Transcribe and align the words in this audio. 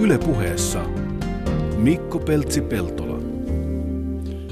Ylepuheessa 0.00 0.84
Mikko 1.76 2.18
Peltsi-Peltola. 2.18 3.18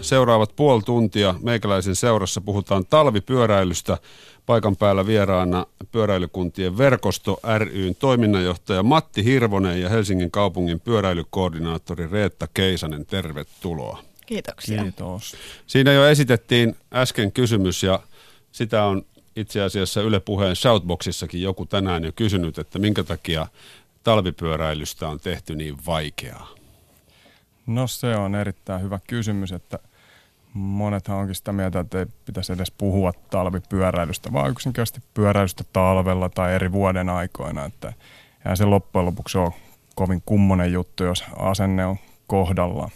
Seuraavat 0.00 0.56
puoli 0.56 0.82
tuntia 0.82 1.34
meikäläisen 1.42 1.96
seurassa 1.96 2.40
puhutaan 2.40 2.86
talvipyöräilystä. 2.86 3.98
Paikan 4.46 4.76
päällä 4.76 5.06
vieraana 5.06 5.66
pyöräilykuntien 5.92 6.78
verkosto 6.78 7.40
ryn 7.58 7.94
toiminnanjohtaja 7.94 8.82
Matti 8.82 9.24
Hirvonen 9.24 9.80
ja 9.80 9.88
Helsingin 9.88 10.30
kaupungin 10.30 10.80
pyöräilykoordinaattori 10.80 12.06
Reetta 12.10 12.48
Keisanen. 12.54 13.06
Tervetuloa. 13.06 14.02
Kiitoksia. 14.26 14.82
Kiitos. 14.82 15.36
Siinä 15.66 15.92
jo 15.92 16.06
esitettiin 16.08 16.76
äsken 16.92 17.32
kysymys 17.32 17.82
ja 17.82 18.00
sitä 18.52 18.84
on 18.84 19.02
itse 19.36 19.62
asiassa 19.62 20.02
Yle 20.02 20.20
Puheen 20.20 20.56
Shoutboxissakin 20.56 21.42
joku 21.42 21.66
tänään 21.66 22.04
jo 22.04 22.12
kysynyt, 22.16 22.58
että 22.58 22.78
minkä 22.78 23.04
takia 23.04 23.46
talvipyöräilystä 24.06 25.08
on 25.08 25.20
tehty 25.20 25.54
niin 25.54 25.76
vaikeaa? 25.86 26.48
No 27.66 27.86
se 27.86 28.16
on 28.16 28.34
erittäin 28.34 28.82
hyvä 28.82 28.98
kysymys, 29.06 29.52
että 29.52 29.78
monethan 30.52 31.16
onkin 31.16 31.34
sitä 31.34 31.52
mieltä, 31.52 31.80
että 31.80 31.98
ei 31.98 32.06
pitäisi 32.24 32.52
edes 32.52 32.70
puhua 32.70 33.12
talvipyöräilystä, 33.30 34.32
vaan 34.32 34.50
yksinkertaisesti 34.50 35.08
pyöräilystä 35.14 35.64
talvella 35.72 36.28
tai 36.28 36.54
eri 36.54 36.72
vuoden 36.72 37.08
aikoina. 37.08 37.64
Että 37.64 37.92
eihän 38.38 38.56
se 38.56 38.64
loppujen 38.64 39.06
lopuksi 39.06 39.38
ole 39.38 39.52
kovin 39.94 40.22
kummonen 40.26 40.72
juttu, 40.72 41.04
jos 41.04 41.24
asenne 41.36 41.86
on 41.86 41.96
kohdallaan. 42.26 42.90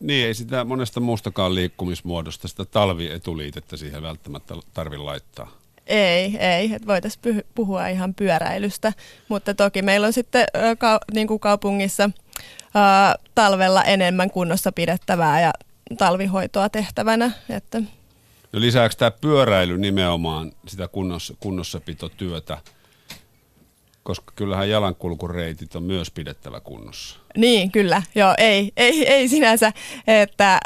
Niin, 0.00 0.26
ei 0.26 0.34
sitä 0.34 0.64
monesta 0.64 1.00
muustakaan 1.00 1.54
liikkumismuodosta, 1.54 2.48
sitä 2.48 2.64
talvietuliitettä 2.64 3.76
siihen 3.76 4.02
välttämättä 4.02 4.54
tarvi 4.74 4.96
laittaa. 4.96 5.61
Ei, 5.86 6.36
ei. 6.38 6.70
Voitaisiin 6.86 7.42
puhua 7.54 7.86
ihan 7.86 8.14
pyöräilystä, 8.14 8.92
mutta 9.28 9.54
toki 9.54 9.82
meillä 9.82 10.06
on 10.06 10.12
sitten 10.12 10.46
ka- 10.78 11.00
niin 11.14 11.26
kuin 11.26 11.40
kaupungissa 11.40 12.10
ää, 12.74 13.14
talvella 13.34 13.82
enemmän 13.84 14.30
kunnossa 14.30 14.72
pidettävää 14.72 15.40
ja 15.40 15.52
talvihoitoa 15.98 16.68
tehtävänä. 16.68 17.30
Että. 17.50 17.82
No 18.52 18.60
lisääkö 18.60 18.94
tämä 18.98 19.10
pyöräily 19.10 19.78
nimenomaan 19.78 20.52
sitä 20.66 20.88
kunnossa, 20.88 21.34
kunnossapitotyötä? 21.40 22.58
Koska 24.02 24.32
kyllähän 24.36 24.70
jalankulkureitit 24.70 25.76
on 25.76 25.82
myös 25.82 26.10
pidettävä 26.10 26.60
kunnossa. 26.60 27.18
Niin, 27.36 27.72
kyllä. 27.72 28.02
Joo, 28.14 28.34
ei, 28.38 28.72
ei, 28.76 29.06
ei 29.06 29.28
sinänsä, 29.28 29.72
että 30.06 30.60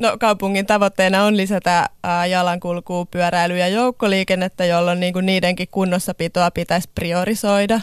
no, 0.00 0.18
kaupungin 0.20 0.66
tavoitteena 0.66 1.24
on 1.24 1.36
lisätä 1.36 1.88
jalankulkua, 2.30 3.04
pyöräilyä 3.04 3.58
ja 3.58 3.68
joukkoliikennettä, 3.68 4.64
jolloin 4.64 5.00
niinku 5.00 5.20
niidenkin 5.20 5.68
kunnossapitoa 5.70 6.50
pitäisi 6.50 6.90
priorisoida. 6.94 7.80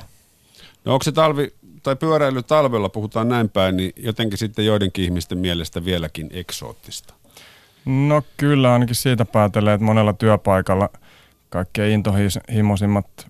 No 0.85 0.93
onko 0.93 1.03
se 1.03 1.11
talvi, 1.11 1.53
tai 1.83 1.95
pyöräily 1.95 2.43
talvella, 2.43 2.89
puhutaan 2.89 3.29
näin 3.29 3.49
päin, 3.49 3.77
niin 3.77 3.93
jotenkin 3.95 4.37
sitten 4.37 4.65
joidenkin 4.65 5.05
ihmisten 5.05 5.37
mielestä 5.37 5.85
vieläkin 5.85 6.29
eksoottista? 6.33 7.13
No 7.85 8.23
kyllä, 8.37 8.73
ainakin 8.73 8.95
siitä 8.95 9.25
päätelee, 9.25 9.73
että 9.73 9.85
monella 9.85 10.13
työpaikalla 10.13 10.89
kaikkein 11.49 11.93
intohimoisimmat 11.93 13.27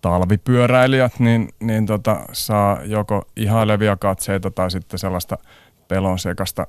talvipyöräilijät, 0.00 1.18
niin, 1.18 1.48
niin 1.60 1.86
tota, 1.86 2.20
saa 2.32 2.80
joko 2.84 3.24
ihailevia 3.36 3.96
katseita 3.96 4.50
tai 4.50 4.70
sitten 4.70 4.98
sellaista 4.98 5.38
pelon 5.88 6.18
sekasta 6.18 6.66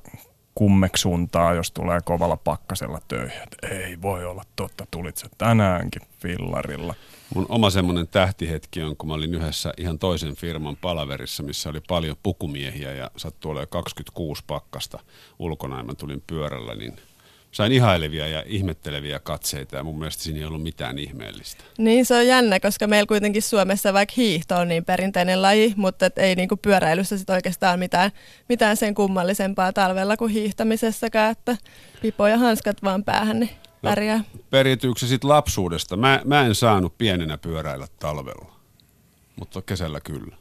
kummeksuntaa, 0.54 1.54
jos 1.54 1.70
tulee 1.70 2.00
kovalla 2.04 2.36
pakkasella 2.36 3.00
töihin. 3.08 3.48
Ei 3.70 4.02
voi 4.02 4.24
olla 4.24 4.42
totta, 4.56 4.86
tulit 4.90 5.16
se 5.16 5.28
tänäänkin 5.38 6.02
fillarilla. 6.18 6.94
Mun 7.34 7.46
oma 7.48 7.70
semmoinen 7.70 8.08
tähtihetki 8.08 8.82
on, 8.82 8.96
kun 8.96 9.08
mä 9.08 9.14
olin 9.14 9.34
yhdessä 9.34 9.74
ihan 9.76 9.98
toisen 9.98 10.36
firman 10.36 10.76
palaverissa, 10.76 11.42
missä 11.42 11.68
oli 11.68 11.80
paljon 11.88 12.16
pukumiehiä 12.22 12.92
ja 12.92 13.10
sattui 13.16 13.50
olemaan 13.50 13.68
26 13.68 14.44
pakkasta 14.46 14.98
ulkona 15.38 15.76
ja 15.76 15.84
mä 15.84 15.94
tulin 15.94 16.22
pyörällä, 16.26 16.74
niin– 16.74 16.96
sain 17.54 17.72
ihailevia 17.72 18.28
ja 18.28 18.42
ihmetteleviä 18.46 19.18
katseita 19.18 19.76
ja 19.76 19.84
mun 19.84 19.98
mielestä 19.98 20.22
siinä 20.22 20.38
ei 20.38 20.44
ollut 20.44 20.62
mitään 20.62 20.98
ihmeellistä. 20.98 21.64
Niin 21.78 22.06
se 22.06 22.14
on 22.14 22.26
jännä, 22.26 22.60
koska 22.60 22.86
meillä 22.86 23.06
kuitenkin 23.06 23.42
Suomessa 23.42 23.92
vaikka 23.92 24.14
hiihto 24.16 24.56
on 24.56 24.68
niin 24.68 24.84
perinteinen 24.84 25.42
laji, 25.42 25.74
mutta 25.76 26.06
et 26.06 26.18
ei 26.18 26.34
niinku 26.34 26.56
pyöräilyssä 26.56 27.18
sit 27.18 27.30
oikeastaan 27.30 27.78
mitään, 27.78 28.10
mitään 28.48 28.76
sen 28.76 28.94
kummallisempaa 28.94 29.72
talvella 29.72 30.16
kuin 30.16 30.32
hiihtämisessäkään, 30.32 31.32
että 31.32 31.56
pipo 32.02 32.26
ja 32.26 32.38
hanskat 32.38 32.82
vaan 32.82 33.04
päähän, 33.04 33.40
niin 33.40 33.50
no, 33.50 33.90
pärjää. 33.90 34.18
No, 34.18 34.40
perityykö 34.50 35.00
se 35.00 35.06
sitten 35.06 35.30
lapsuudesta? 35.30 35.96
Mä, 35.96 36.22
mä 36.24 36.46
en 36.46 36.54
saanut 36.54 36.98
pienenä 36.98 37.38
pyöräillä 37.38 37.86
talvella, 37.98 38.54
mutta 39.36 39.62
kesällä 39.62 40.00
kyllä. 40.00 40.36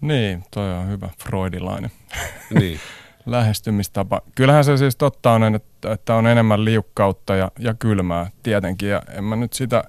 Niin, 0.00 0.44
toi 0.50 0.72
on 0.72 0.88
hyvä 0.88 1.08
freudilainen. 1.24 1.90
niin. 2.60 2.80
lähestymistapa. 3.26 4.22
Kyllähän 4.34 4.64
se 4.64 4.76
siis 4.76 4.96
totta 4.96 5.32
on, 5.32 5.54
että, 5.54 5.92
että 5.92 6.14
on 6.14 6.26
enemmän 6.26 6.64
liukkautta 6.64 7.36
ja, 7.36 7.50
ja 7.58 7.74
kylmää 7.74 8.30
tietenkin. 8.42 8.88
Ja 8.88 9.02
en 9.10 9.24
mä 9.24 9.36
nyt 9.36 9.52
sitä 9.52 9.84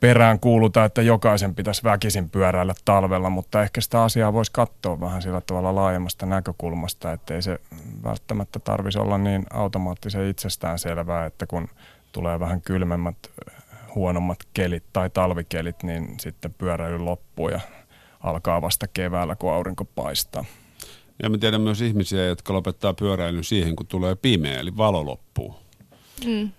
perään 0.00 0.40
kuuluta, 0.40 0.84
että 0.84 1.02
jokaisen 1.02 1.54
pitäisi 1.54 1.84
väkisin 1.84 2.30
pyöräillä 2.30 2.74
talvella, 2.84 3.30
mutta 3.30 3.62
ehkä 3.62 3.80
sitä 3.80 4.02
asiaa 4.02 4.32
voisi 4.32 4.52
katsoa 4.52 5.00
vähän 5.00 5.22
sillä 5.22 5.40
tavalla 5.40 5.74
laajemmasta 5.74 6.26
näkökulmasta, 6.26 7.12
että 7.12 7.34
ei 7.34 7.42
se 7.42 7.58
välttämättä 8.04 8.58
tarvitsisi 8.58 8.98
olla 8.98 9.18
niin 9.18 9.46
automaattisen 9.52 10.26
itsestään 10.26 10.78
selvää, 10.78 11.26
että 11.26 11.46
kun 11.46 11.68
tulee 12.12 12.40
vähän 12.40 12.60
kylmemmät, 12.60 13.16
huonommat 13.94 14.38
kelit 14.54 14.84
tai 14.92 15.10
talvikelit, 15.10 15.82
niin 15.82 16.14
sitten 16.20 16.54
pyöräily 16.54 16.98
loppuu 16.98 17.48
ja 17.48 17.60
alkaa 18.20 18.62
vasta 18.62 18.86
keväällä, 18.88 19.36
kun 19.36 19.52
aurinko 19.52 19.84
paistaa. 19.84 20.44
Ja 21.22 21.30
mä 21.30 21.38
tiedän 21.38 21.60
myös 21.60 21.80
ihmisiä, 21.80 22.26
jotka 22.26 22.52
lopettaa 22.52 22.94
pyöräilyn 22.94 23.44
siihen, 23.44 23.76
kun 23.76 23.86
tulee 23.86 24.14
pimeä, 24.14 24.60
eli 24.60 24.76
valo 24.76 25.06
loppuu. 25.06 25.54
Mm. 26.26 26.50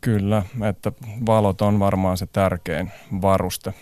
Kyllä, 0.00 0.42
että 0.68 0.92
valot 1.26 1.62
on 1.62 1.78
varmaan 1.78 2.18
se 2.18 2.26
tärkein 2.26 2.90
varuste 3.22 3.74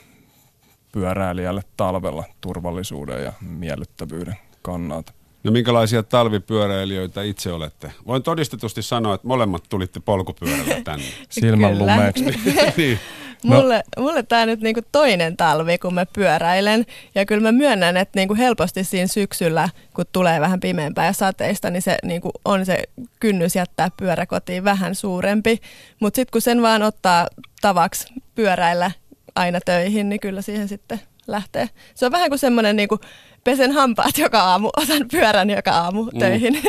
pyöräilijälle 0.93 1.63
talvella 1.77 2.25
turvallisuuden 2.41 3.25
ja 3.25 3.33
miellyttävyyden 3.41 4.37
kannalta. 4.63 5.13
No 5.45 5.53
minkälaisia 5.53 6.03
talvipyöräilijöitä 6.03 7.23
itse 7.23 7.53
olette? 7.53 7.93
Voin 8.07 8.23
todistetusti 8.23 8.83
sanoa, 8.83 9.15
että 9.15 9.27
molemmat 9.27 9.65
tulitte 9.69 10.01
polkupyörällä 10.01 10.81
tänne. 10.85 11.05
Silmän 11.29 11.79
lumeeksi. 11.79 12.25
niin. 12.77 12.99
Mulle, 13.45 13.83
no. 13.97 14.03
mulle 14.03 14.23
tämä 14.23 14.47
nyt 14.47 14.61
niinku 14.61 14.81
toinen 14.93 15.37
talvi, 15.37 15.79
kun 15.79 15.95
mä 15.95 16.07
pyöräilen. 16.07 16.87
Ja 17.15 17.27
kyllä 17.27 17.43
mä 17.43 17.53
myönnän, 17.53 17.97
että 17.97 18.19
niinku 18.19 18.35
helposti 18.35 18.85
siinä 18.85 19.07
syksyllä, 19.07 19.69
kun 19.95 20.05
tulee 20.13 20.41
vähän 20.41 20.61
pimeämpää 20.61 21.07
ja 21.07 21.13
sateista, 21.13 21.71
niin 21.71 21.83
se 21.83 21.99
niinku 22.03 22.31
on 22.45 22.67
se 22.67 22.83
kynnys 23.21 23.57
jättää 23.57 23.89
pyörä 23.97 24.27
kotiin 24.27 24.65
vähän 24.65 24.95
suurempi. 24.95 25.61
Mutta 26.01 26.17
sitten 26.17 26.33
kun 26.33 26.43
sen 26.43 26.63
vaan 26.63 26.83
ottaa 26.83 27.27
tavaksi 27.61 28.07
pyöräillä 28.35 28.91
aina 29.35 29.61
töihin, 29.65 30.09
niin 30.09 30.21
kyllä 30.21 30.43
siihen 30.43 30.69
sitten 30.69 31.01
lähtee. 31.27 31.69
Se 31.95 32.07
on 32.07 32.13
vähän 32.13 32.29
kuin 32.29 32.39
semmoinen 32.39 32.77
niinku 32.77 32.99
pesen 33.45 33.73
hampaat 33.73 34.19
joka 34.19 34.41
aamu, 34.41 34.71
otan 34.83 35.09
pyörän 35.11 35.51
joka 35.51 35.71
aamu 35.71 36.05
mm. 36.05 36.19
töihin. 36.19 36.63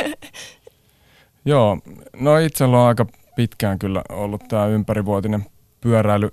Joo, 1.44 1.78
no 2.16 2.38
itsellä 2.38 2.80
on 2.80 2.88
aika 2.88 3.06
pitkään 3.36 3.78
kyllä 3.78 4.02
ollut 4.08 4.42
tämä 4.48 4.66
ympärivuotinen 4.66 5.46
pyöräily 5.80 6.32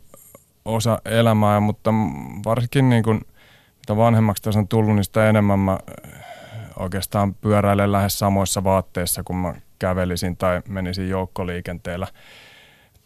osa 0.66 1.02
elämää, 1.06 1.59
mutta 1.59 1.94
varsinkin 2.46 2.90
niin 2.90 3.03
kuin, 3.03 3.22
mitä 3.78 3.97
vanhemmaksi 3.97 4.44
tässä 4.44 4.59
on 4.59 4.68
tullut, 4.68 4.96
niin 4.96 5.03
sitä 5.03 5.30
enemmän 5.30 5.59
mä 5.59 5.80
eh, 6.06 6.12
oikeastaan 6.80 7.34
pyöräilen 7.34 7.92
lähes 7.92 8.20
samoissa 8.20 8.64
vaatteissa, 8.64 9.24
kun 9.24 9.36
mä 9.36 9.53
kävelisin 9.80 10.38
tai 10.38 10.62
menisin 10.68 11.09
joukkoliikenteellä 11.09 12.08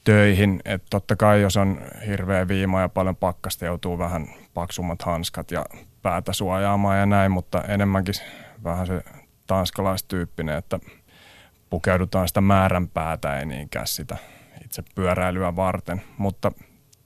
töihin. 0.03 0.61
Että 0.65 0.87
totta 0.89 1.15
kai 1.15 1.41
jos 1.41 1.57
on 1.57 1.81
hirveä 2.07 2.47
viima 2.47 2.81
ja 2.81 2.89
paljon 2.89 3.15
pakkasta, 3.15 3.65
joutuu 3.65 3.97
vähän 3.97 4.27
paksummat 4.53 5.01
hanskat 5.01 5.51
ja 5.51 5.65
päätä 6.01 6.33
suojaamaan 6.33 6.99
ja 6.99 7.05
näin, 7.05 7.31
mutta 7.31 7.61
enemmänkin 7.61 8.15
vähän 8.63 8.87
se 8.87 9.03
tanskalaistyyppinen, 9.47 10.57
että 10.57 10.79
pukeudutaan 11.69 12.27
sitä 12.27 12.41
määränpäätä, 12.41 13.39
ei 13.39 13.45
niinkään 13.45 13.87
sitä 13.87 14.17
itse 14.65 14.83
pyöräilyä 14.95 15.55
varten. 15.55 16.01
Mutta 16.17 16.51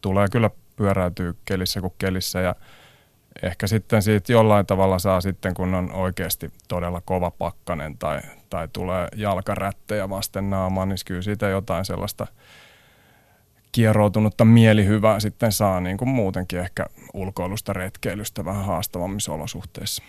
tulee 0.02 0.28
kyllä 0.32 0.50
pyöräytyy 0.76 1.36
kelissä 1.46 1.82
kuin 1.82 1.94
kelissä 1.98 2.40
ja 2.42 2.56
ehkä 3.44 3.68
sitten 3.68 4.02
siitä 4.02 4.32
jollain 4.32 4.66
tavalla 4.66 5.00
saa 5.00 5.22
sitten, 5.22 5.54
kun 5.54 5.74
on 5.74 5.92
oikeasti 5.92 6.52
todella 6.68 7.02
kova 7.06 7.32
pakkanen 7.32 7.98
tai, 7.98 8.22
tai 8.50 8.68
tulee 8.74 9.08
jalkarättejä 9.16 10.10
vasten 10.10 10.50
naamaan, 10.50 10.90
niin 10.90 10.98
kyllä 11.06 11.22
siitä 11.22 11.48
jotain 11.48 11.86
sellaista 11.86 12.28
kieroutunutta 13.72 14.46
mielihyvää 14.46 15.20
sitten 15.20 15.52
saa 15.52 15.82
niin 15.82 15.98
kuin 15.98 16.10
muutenkin 16.10 16.60
ehkä 16.60 16.86
ulkoilusta, 17.14 17.74
retkeilystä 17.74 18.46
vähän 18.46 18.66
haastavammissa 18.66 19.34
olosuhteissa. 19.34 20.04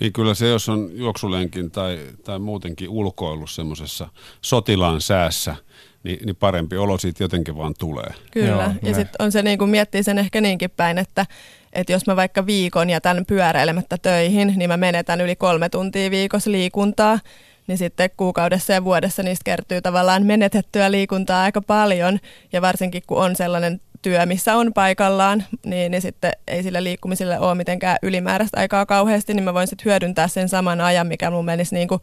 Niin 0.00 0.12
kyllä 0.12 0.34
se, 0.34 0.48
jos 0.48 0.68
on 0.68 0.90
juoksulenkin 0.92 1.70
tai, 1.70 1.98
tai 2.24 2.38
muutenkin 2.38 2.88
ulkoilu 2.88 3.46
semmoisessa 3.46 4.08
sotilaan 4.40 5.00
säässä– 5.00 5.56
niin, 6.04 6.18
niin 6.26 6.36
parempi 6.36 6.76
olo 6.76 6.98
siitä 6.98 7.24
jotenkin 7.24 7.56
vaan 7.56 7.74
tulee. 7.78 8.14
Kyllä, 8.30 8.48
Joo, 8.48 8.72
ja 8.82 8.94
sitten 8.94 9.16
on 9.18 9.32
se 9.32 9.42
niin 9.42 9.58
kuin 9.58 9.70
miettii 9.70 10.02
sen 10.02 10.18
ehkä 10.18 10.40
niinkin 10.40 10.70
päin, 10.70 10.98
että 10.98 11.26
että 11.72 11.92
jos 11.92 12.06
mä 12.06 12.16
vaikka 12.16 12.46
viikon 12.46 12.90
jätän 12.90 13.24
pyöräilemättä 13.28 13.96
töihin, 14.02 14.52
niin 14.56 14.70
mä 14.70 14.76
menetän 14.76 15.20
yli 15.20 15.36
kolme 15.36 15.68
tuntia 15.68 16.10
viikossa 16.10 16.50
liikuntaa, 16.50 17.18
niin 17.66 17.78
sitten 17.78 18.10
kuukaudessa 18.16 18.72
ja 18.72 18.84
vuodessa 18.84 19.22
niistä 19.22 19.44
kertyy 19.44 19.82
tavallaan 19.82 20.26
menetettyä 20.26 20.90
liikuntaa 20.90 21.42
aika 21.42 21.60
paljon. 21.60 22.18
Ja 22.52 22.62
varsinkin 22.62 23.02
kun 23.06 23.18
on 23.18 23.36
sellainen 23.36 23.80
työ, 24.02 24.26
missä 24.26 24.56
on 24.56 24.72
paikallaan, 24.72 25.44
niin, 25.66 25.90
niin 25.90 26.02
sitten 26.02 26.32
ei 26.48 26.62
sille 26.62 26.84
liikkumiselle 26.84 27.38
ole 27.38 27.54
mitenkään 27.54 27.96
ylimääräistä 28.02 28.60
aikaa 28.60 28.86
kauheasti, 28.86 29.34
niin 29.34 29.44
mä 29.44 29.54
voin 29.54 29.66
sitten 29.66 29.84
hyödyntää 29.84 30.28
sen 30.28 30.48
saman 30.48 30.80
ajan, 30.80 31.06
mikä 31.06 31.30
mun 31.30 31.44
menisi 31.44 31.74
niin 31.74 31.88
kuin 31.88 32.00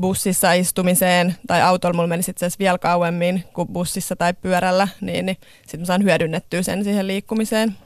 bussissa 0.00 0.52
istumiseen 0.52 1.34
tai 1.46 1.62
autolla 1.62 1.94
mulla 1.94 2.08
menisi 2.08 2.30
itse 2.30 2.46
asiassa 2.46 2.58
vielä 2.58 2.78
kauemmin 2.78 3.44
kuin 3.52 3.68
bussissa 3.68 4.16
tai 4.16 4.34
pyörällä, 4.34 4.88
niin, 5.00 5.26
niin 5.26 5.36
sitten 5.62 5.80
mä 5.80 5.86
saan 5.86 6.02
hyödynnettyä 6.04 6.62
sen 6.62 6.84
siihen 6.84 7.06
liikkumiseen. 7.06 7.76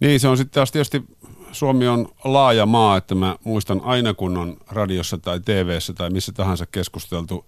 Niin, 0.00 0.20
se 0.20 0.28
on 0.28 0.36
sitten 0.36 0.54
taas 0.54 0.72
tietysti 0.72 1.04
Suomi 1.52 1.88
on 1.88 2.08
laaja 2.24 2.66
maa, 2.66 2.96
että 2.96 3.14
mä 3.14 3.36
muistan 3.44 3.80
aina 3.84 4.14
kun 4.14 4.36
on 4.36 4.56
radiossa 4.70 5.18
tai 5.18 5.40
TVssä 5.40 5.92
tai 5.92 6.10
missä 6.10 6.32
tahansa 6.32 6.66
keskusteltu 6.66 7.46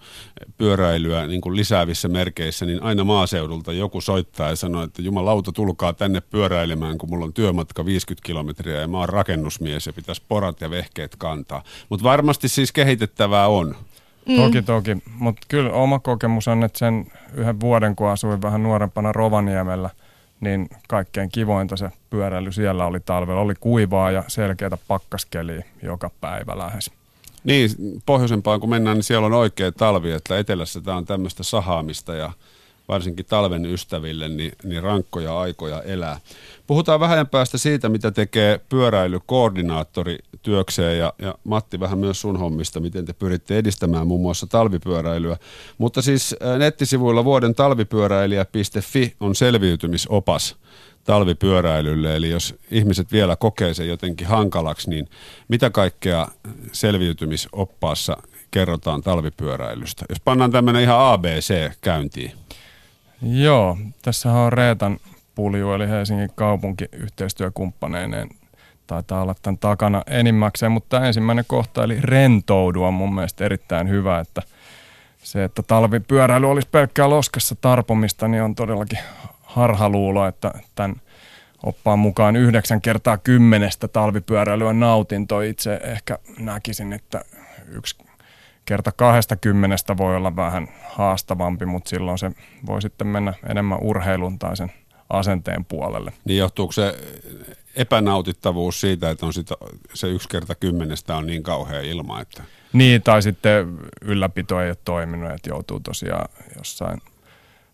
pyöräilyä 0.59 1.27
niin 1.27 1.41
kuin 1.41 1.57
lisäävissä 1.57 2.09
merkeissä, 2.09 2.67
niin 2.67 2.83
aina 2.83 3.05
maaseudulta 3.05 3.73
joku 3.73 4.01
soittaa 4.01 4.51
ja 4.51 4.57
sanoo, 4.57 4.83
että 4.83 5.03
jumalauta 5.03 5.53
tulkaa 5.53 5.93
tänne 5.93 6.21
pyöräilemään, 6.21 6.99
kun 6.99 7.09
mulla 7.09 7.25
on 7.25 7.33
työmatka 7.33 7.85
50 7.85 8.27
kilometriä 8.27 8.81
ja 8.81 8.89
mä 8.89 8.99
oon 8.99 9.09
rakennusmies 9.09 9.87
ja 9.87 9.93
pitäisi 9.93 10.23
porat 10.29 10.61
ja 10.61 10.71
vehkeet 10.71 11.17
kantaa. 11.17 11.63
Mutta 11.89 12.05
varmasti 12.05 12.49
siis 12.49 12.73
kehitettävää 12.73 13.49
on. 13.49 13.77
Mm. 14.29 14.37
Toki, 14.37 14.63
toki. 14.63 14.97
Mutta 15.19 15.47
kyllä 15.49 15.73
oma 15.73 15.99
kokemus 15.99 16.49
on, 16.49 16.65
että 16.65 16.79
sen 16.79 17.07
yhden 17.35 17.61
vuoden, 17.61 17.97
kun 17.97 18.09
asuin 18.09 18.43
vähän 18.43 18.63
nuorempana 18.63 19.13
Rovaniemellä– 19.13 19.91
niin 20.41 20.69
kaikkein 20.89 21.29
kivointa 21.33 21.77
se 21.77 21.91
pyöräily 22.11 22.53
siellä 22.53 22.87
oli 22.87 23.01
talvella. 23.01 23.41
Oli 23.41 23.55
kuivaa 23.61 24.11
ja 24.11 24.25
selkeätä 24.29 24.79
pakkaskeliä 24.89 25.65
joka 25.83 26.11
päivä 26.21 26.59
lähes. 26.59 26.91
Niin, 27.45 27.71
pohjoisempaan 28.07 28.61
kun 28.61 28.71
mennään, 28.71 28.97
niin 28.97 29.05
siellä 29.05 29.27
on 29.27 29.33
oikea 29.33 29.73
talvi, 29.73 30.13
että 30.13 30.39
etelässä 30.39 30.81
tämä 30.81 30.97
on 30.97 31.07
tämmöistä 31.07 31.43
sahaamista 31.43 32.15
ja 32.15 32.33
varsinkin 32.91 33.27
talven 33.27 33.67
ystäville, 33.67 34.29
niin, 34.29 34.53
niin 34.65 34.83
rankkoja 34.83 35.41
aikoja 35.41 35.83
elää. 35.83 36.21
Puhutaan 36.67 37.01
vähän 37.01 37.27
päästä 37.27 37.59
siitä, 37.59 37.89
mitä 37.89 38.11
tekee 38.11 38.61
pyöräilykoordinaattori 38.69 40.19
työkseen 40.43 40.99
ja, 40.99 41.13
ja 41.19 41.35
Matti 41.45 41.81
vähän 41.81 41.99
myös 41.99 42.21
sun 42.21 42.39
hommista, 42.39 42.81
miten 42.81 43.05
te 43.05 43.13
pyritte 43.13 43.59
edistämään 43.59 44.07
muun 44.07 44.21
muassa 44.21 44.47
talvipyöräilyä. 44.47 45.37
Mutta 45.79 46.03
siis 46.03 46.37
nettisivuilla 46.59 47.25
vuoden 47.25 47.55
talvipyöräilijä.fi 47.55 49.15
on 49.21 49.35
selviytymisopas 49.35 50.57
talvipyöräilylle. 51.05 52.17
Eli 52.17 52.31
jos 52.31 52.55
ihmiset 52.71 53.13
vielä 53.13 53.37
kokee 53.37 53.75
sen 53.75 53.89
jotenkin 53.89 54.27
hankalaksi, 54.27 54.91
niin 54.91 55.09
mitä 55.49 55.71
kaikkea 55.71 56.29
selviytymisoppaassa 56.73 58.17
kerrotaan 58.51 59.03
talvipyöräilystä? 59.03 60.05
Jos 60.09 60.21
pannaan 60.21 60.51
tämmöinen 60.51 60.83
ihan 60.83 61.13
ABC 61.13 61.71
käyntiin. 61.81 62.33
Joo, 63.23 63.79
tässä 64.03 64.33
on 64.33 64.53
Reetan 64.53 64.99
pulju, 65.35 65.73
eli 65.73 65.89
Helsingin 65.89 66.31
kaupunki 66.35 66.85
yhteistyökumppaneineen 66.93 68.29
taitaa 68.87 69.23
olla 69.23 69.35
tämän 69.43 69.59
takana 69.59 70.03
enimmäkseen, 70.07 70.73
mutta 70.73 71.07
ensimmäinen 71.07 71.45
kohta, 71.49 71.85
eli 71.85 71.99
rentoudu 72.01 72.83
on 72.83 72.95
mun 72.95 73.15
mielestä 73.15 73.45
erittäin 73.45 73.89
hyvä, 73.89 74.21
että 74.21 74.43
se, 75.23 75.45
että 75.45 75.63
talvipyöräily 75.63 76.51
olisi 76.51 76.69
pelkkää 76.73 77.11
loskassa 77.11 77.55
tarpomista, 77.61 78.29
niin 78.29 78.43
on 78.43 78.55
todellakin 78.55 78.99
harhaluulo, 79.43 80.27
että 80.27 80.53
tämän 80.75 80.97
oppaan 81.63 81.99
mukaan 81.99 82.37
yhdeksän 82.37 82.81
kertaa 82.81 83.19
kymmenestä 83.19 83.89
talvipyöräilyä 83.89 84.73
nautinto. 84.73 85.41
Itse 85.41 85.81
ehkä 85.85 86.19
näkisin, 86.39 86.93
että 86.93 87.25
yksi 87.69 87.97
kerta 88.71 88.93
kahdesta 88.93 89.37
kymmenestä 89.37 89.97
voi 89.97 90.17
olla 90.17 90.37
vähän 90.37 90.69
haastavampi, 90.89 91.67
mutta 91.67 91.89
silloin 91.89 92.19
se 92.19 92.33
voi 92.67 92.83
sitten 92.83 93.07
mennä 93.07 93.35
enemmän 93.49 93.79
urheilun 93.81 94.39
tai 94.39 94.57
sen 94.57 94.73
asenteen 95.09 95.65
puolelle. 95.65 96.13
Niin 96.25 96.39
johtuuko 96.39 96.73
se 96.73 96.95
epänautittavuus 97.77 98.81
siitä, 98.81 99.11
että 99.11 99.27
on 99.27 99.33
sitä, 99.33 99.55
se 99.95 100.09
yksi 100.09 100.29
kerta 100.29 100.55
kymmenestä 100.55 101.17
on 101.17 101.27
niin 101.27 101.43
kauhea 101.43 101.81
ilma, 101.81 102.21
että... 102.21 102.43
Niin, 102.73 103.03
tai 103.03 103.23
sitten 103.23 103.79
ylläpito 104.03 104.61
ei 104.61 104.69
ole 104.69 104.77
toiminut, 104.85 105.31
että 105.31 105.51
joutuu 105.51 105.81
tosiaan 105.81 106.29
jossain 106.59 107.01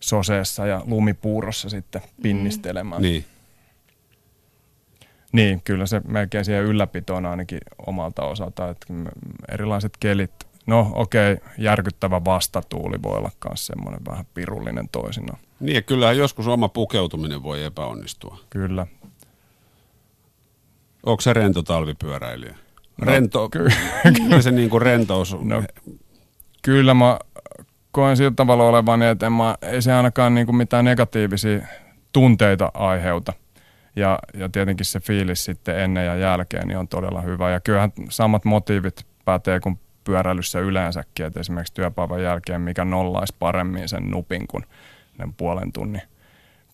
soseessa 0.00 0.66
ja 0.66 0.82
lumipuurossa 0.86 1.68
sitten 1.68 2.02
pinnistelemään. 2.22 3.02
Niin. 3.02 3.24
Niin, 5.32 5.60
kyllä 5.64 5.86
se 5.86 6.00
melkein 6.08 6.44
siihen 6.44 6.64
ylläpitoon 6.64 7.26
ainakin 7.26 7.60
omalta 7.86 8.22
osalta, 8.22 8.70
että 8.70 8.86
erilaiset 9.48 9.92
kelit 10.00 10.45
No 10.66 10.92
okei, 10.94 11.32
okay, 11.32 11.48
järkyttävä 11.58 12.24
vastatuuli 12.24 13.02
voi 13.02 13.18
olla 13.18 13.30
myös 13.48 13.66
semmoinen 13.66 14.00
vähän 14.08 14.26
pirullinen 14.34 14.88
toisinaan. 14.92 15.38
Niin 15.60 15.74
ja 15.74 15.82
kyllähän 15.82 16.18
joskus 16.18 16.48
oma 16.48 16.68
pukeutuminen 16.68 17.42
voi 17.42 17.64
epäonnistua. 17.64 18.38
Kyllä. 18.50 18.86
Onko 21.06 21.20
se 21.20 21.32
rento 21.32 21.62
talvipyöräilijä? 21.62 22.56
No, 23.00 23.12
rento, 23.12 23.48
ky- 23.48 23.68
kyllä 24.16 24.42
se 24.42 24.50
niin 24.50 24.70
kuin 24.70 24.82
rentous 24.82 25.36
no, 25.42 25.62
Kyllä 26.62 26.94
mä 26.94 27.18
koen 27.90 28.16
sillä 28.16 28.32
tavalla 28.36 28.64
olevan, 28.64 29.02
että 29.02 29.26
en 29.26 29.32
mä, 29.32 29.54
ei 29.62 29.82
se 29.82 29.92
ainakaan 29.92 30.34
niin 30.34 30.46
kuin 30.46 30.56
mitään 30.56 30.84
negatiivisia 30.84 31.66
tunteita 32.12 32.70
aiheuta. 32.74 33.32
Ja, 33.96 34.18
ja 34.34 34.48
tietenkin 34.48 34.86
se 34.86 35.00
fiilis 35.00 35.44
sitten 35.44 35.80
ennen 35.80 36.06
ja 36.06 36.16
jälkeen 36.16 36.68
niin 36.68 36.78
on 36.78 36.88
todella 36.88 37.20
hyvä. 37.20 37.50
Ja 37.50 37.60
kyllähän 37.60 37.92
samat 38.08 38.44
motiivit 38.44 39.06
pätee 39.24 39.60
kuin 39.60 39.78
pyöräilyssä 40.06 40.60
yleensäkin, 40.60 41.26
että 41.26 41.40
esimerkiksi 41.40 41.74
työpäivän 41.74 42.22
jälkeen 42.22 42.60
mikä 42.60 42.84
nollaisi 42.84 43.34
paremmin 43.38 43.88
sen 43.88 44.10
nupin 44.10 44.46
kuin 44.46 44.64
puolen 45.36 45.72
tunnin 45.72 46.02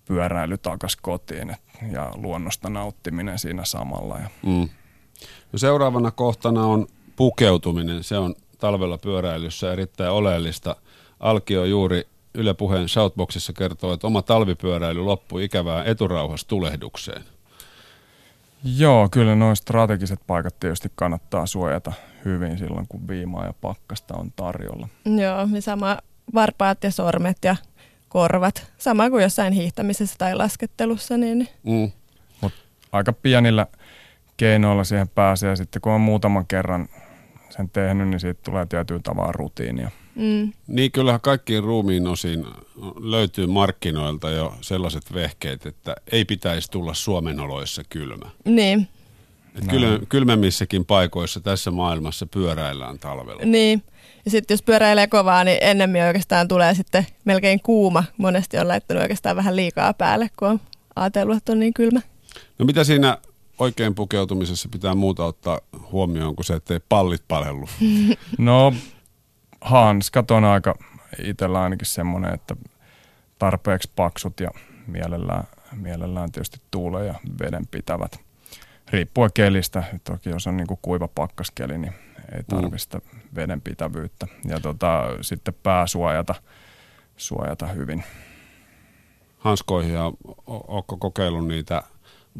pyöräily 0.04 0.58
takas 0.58 0.96
kotiin 0.96 1.50
et, 1.50 1.60
ja 1.92 2.12
luonnosta 2.14 2.70
nauttiminen 2.70 3.38
siinä 3.38 3.64
samalla. 3.64 4.18
Ja. 4.18 4.28
Mm. 4.42 4.68
No 5.52 5.58
seuraavana 5.58 6.10
kohtana 6.10 6.64
on 6.64 6.86
pukeutuminen. 7.16 8.04
Se 8.04 8.18
on 8.18 8.34
talvella 8.58 8.98
pyöräilyssä 8.98 9.72
erittäin 9.72 10.10
oleellista. 10.10 10.76
Alkio 11.20 11.64
juuri 11.64 12.08
Yle 12.34 12.54
Puheen 12.54 12.88
Shoutboxissa 12.88 13.52
kertoo, 13.52 13.92
että 13.92 14.06
oma 14.06 14.22
talvipyöräily 14.22 15.00
loppui 15.00 15.44
ikävään 15.44 15.86
eturauhas 15.86 16.44
tulehdukseen. 16.44 17.22
Joo, 18.64 19.08
kyllä 19.08 19.34
noin 19.34 19.56
strategiset 19.56 20.20
paikat 20.26 20.60
tietysti 20.60 20.92
kannattaa 20.94 21.46
suojata 21.46 21.92
hyvin 22.24 22.58
silloin, 22.58 22.88
kun 22.88 23.08
viimaa 23.08 23.46
ja 23.46 23.52
pakkasta 23.60 24.14
on 24.16 24.32
tarjolla. 24.36 24.88
Joo, 25.04 25.46
niin 25.46 25.62
sama 25.62 25.98
varpaat 26.34 26.84
ja 26.84 26.90
sormet 26.90 27.38
ja 27.44 27.56
korvat. 28.08 28.72
Sama 28.78 29.10
kuin 29.10 29.22
jossain 29.22 29.52
hiihtämisessä 29.52 30.14
tai 30.18 30.34
laskettelussa. 30.34 31.16
Niin... 31.16 31.48
Mm. 31.62 31.90
Mut 32.40 32.52
aika 32.92 33.12
pienillä 33.12 33.66
keinoilla 34.36 34.84
siihen 34.84 35.08
pääsee 35.08 35.50
ja 35.50 35.56
sitten 35.56 35.82
kun 35.82 35.92
on 35.92 36.00
muutaman 36.00 36.46
kerran 36.46 36.88
sen 37.56 37.70
tehnyt, 37.70 38.08
niin 38.08 38.20
siitä 38.20 38.40
tulee 38.44 38.66
tietyllä 38.66 39.00
tavalla 39.04 39.32
rutiinia. 39.32 39.90
Mm. 40.14 40.52
Niin 40.66 40.92
kyllähän 40.92 41.20
kaikkiin 41.20 41.64
ruumiin 41.64 42.06
osiin 42.06 42.46
löytyy 43.00 43.46
markkinoilta 43.46 44.30
jo 44.30 44.54
sellaiset 44.60 45.14
vehkeet, 45.14 45.66
että 45.66 45.96
ei 46.12 46.24
pitäisi 46.24 46.70
tulla 46.70 46.94
Suomen 46.94 47.40
oloissa 47.40 47.82
kylmä. 47.88 48.30
Niin. 48.44 48.88
Et 49.54 49.66
kyl, 49.68 49.98
kylmemmissäkin 50.08 50.84
paikoissa 50.84 51.40
tässä 51.40 51.70
maailmassa 51.70 52.26
pyöräillään 52.26 52.98
talvella. 52.98 53.42
Niin. 53.44 53.82
Ja 54.24 54.30
sitten 54.30 54.54
jos 54.54 54.62
pyöräilee 54.62 55.06
kovaa, 55.06 55.44
niin 55.44 55.58
ennemmin 55.60 56.02
oikeastaan 56.02 56.48
tulee 56.48 56.74
sitten 56.74 57.06
melkein 57.24 57.60
kuuma. 57.62 58.04
Monesti 58.16 58.58
on 58.58 58.68
laittanut 58.68 59.02
oikeastaan 59.02 59.36
vähän 59.36 59.56
liikaa 59.56 59.94
päälle, 59.94 60.30
kun 60.38 60.48
on 60.48 60.60
ajatellut, 60.96 61.36
että 61.36 61.52
on 61.52 61.60
niin 61.60 61.74
kylmä. 61.74 62.00
No 62.58 62.64
mitä 62.64 62.84
siinä 62.84 63.18
oikein 63.62 63.94
pukeutumisessa 63.94 64.68
pitää 64.72 64.94
muuta 64.94 65.24
ottaa 65.24 65.60
huomioon, 65.92 66.36
kun 66.36 66.44
se 66.44 66.54
ettei 66.54 66.80
pallit 66.88 67.22
palellu? 67.28 67.68
No 68.38 68.74
hanskat 69.60 70.30
on 70.30 70.44
aika 70.44 70.74
itsellä 71.22 71.62
ainakin 71.62 71.86
semmoinen, 71.86 72.34
että 72.34 72.56
tarpeeksi 73.38 73.90
paksut 73.96 74.40
ja 74.40 74.50
mielellään, 74.86 75.44
mielellään 75.76 76.32
tietysti 76.32 76.60
tuule 76.70 77.06
ja 77.06 77.14
veden 77.42 77.66
pitävät. 77.66 78.20
Riippuen 78.90 79.30
kelistä, 79.34 79.84
toki 80.04 80.30
jos 80.30 80.46
on 80.46 80.56
niin 80.56 80.66
kuin 80.66 80.78
kuiva 80.82 81.08
pakkaskeli, 81.08 81.78
niin 81.78 81.92
ei 82.36 82.42
tarvista 82.42 82.98
mm. 82.98 83.20
veden 83.34 83.60
pitävyyttä. 83.60 84.26
Ja 84.44 84.60
tota, 84.60 85.02
sitten 85.20 85.54
pääsuojata 85.62 86.34
suojata 87.16 87.66
hyvin. 87.66 88.04
Hanskoihin 89.38 89.94
ja 89.94 90.12
onko 90.46 90.96
kokeillut 90.96 91.48
niitä 91.48 91.82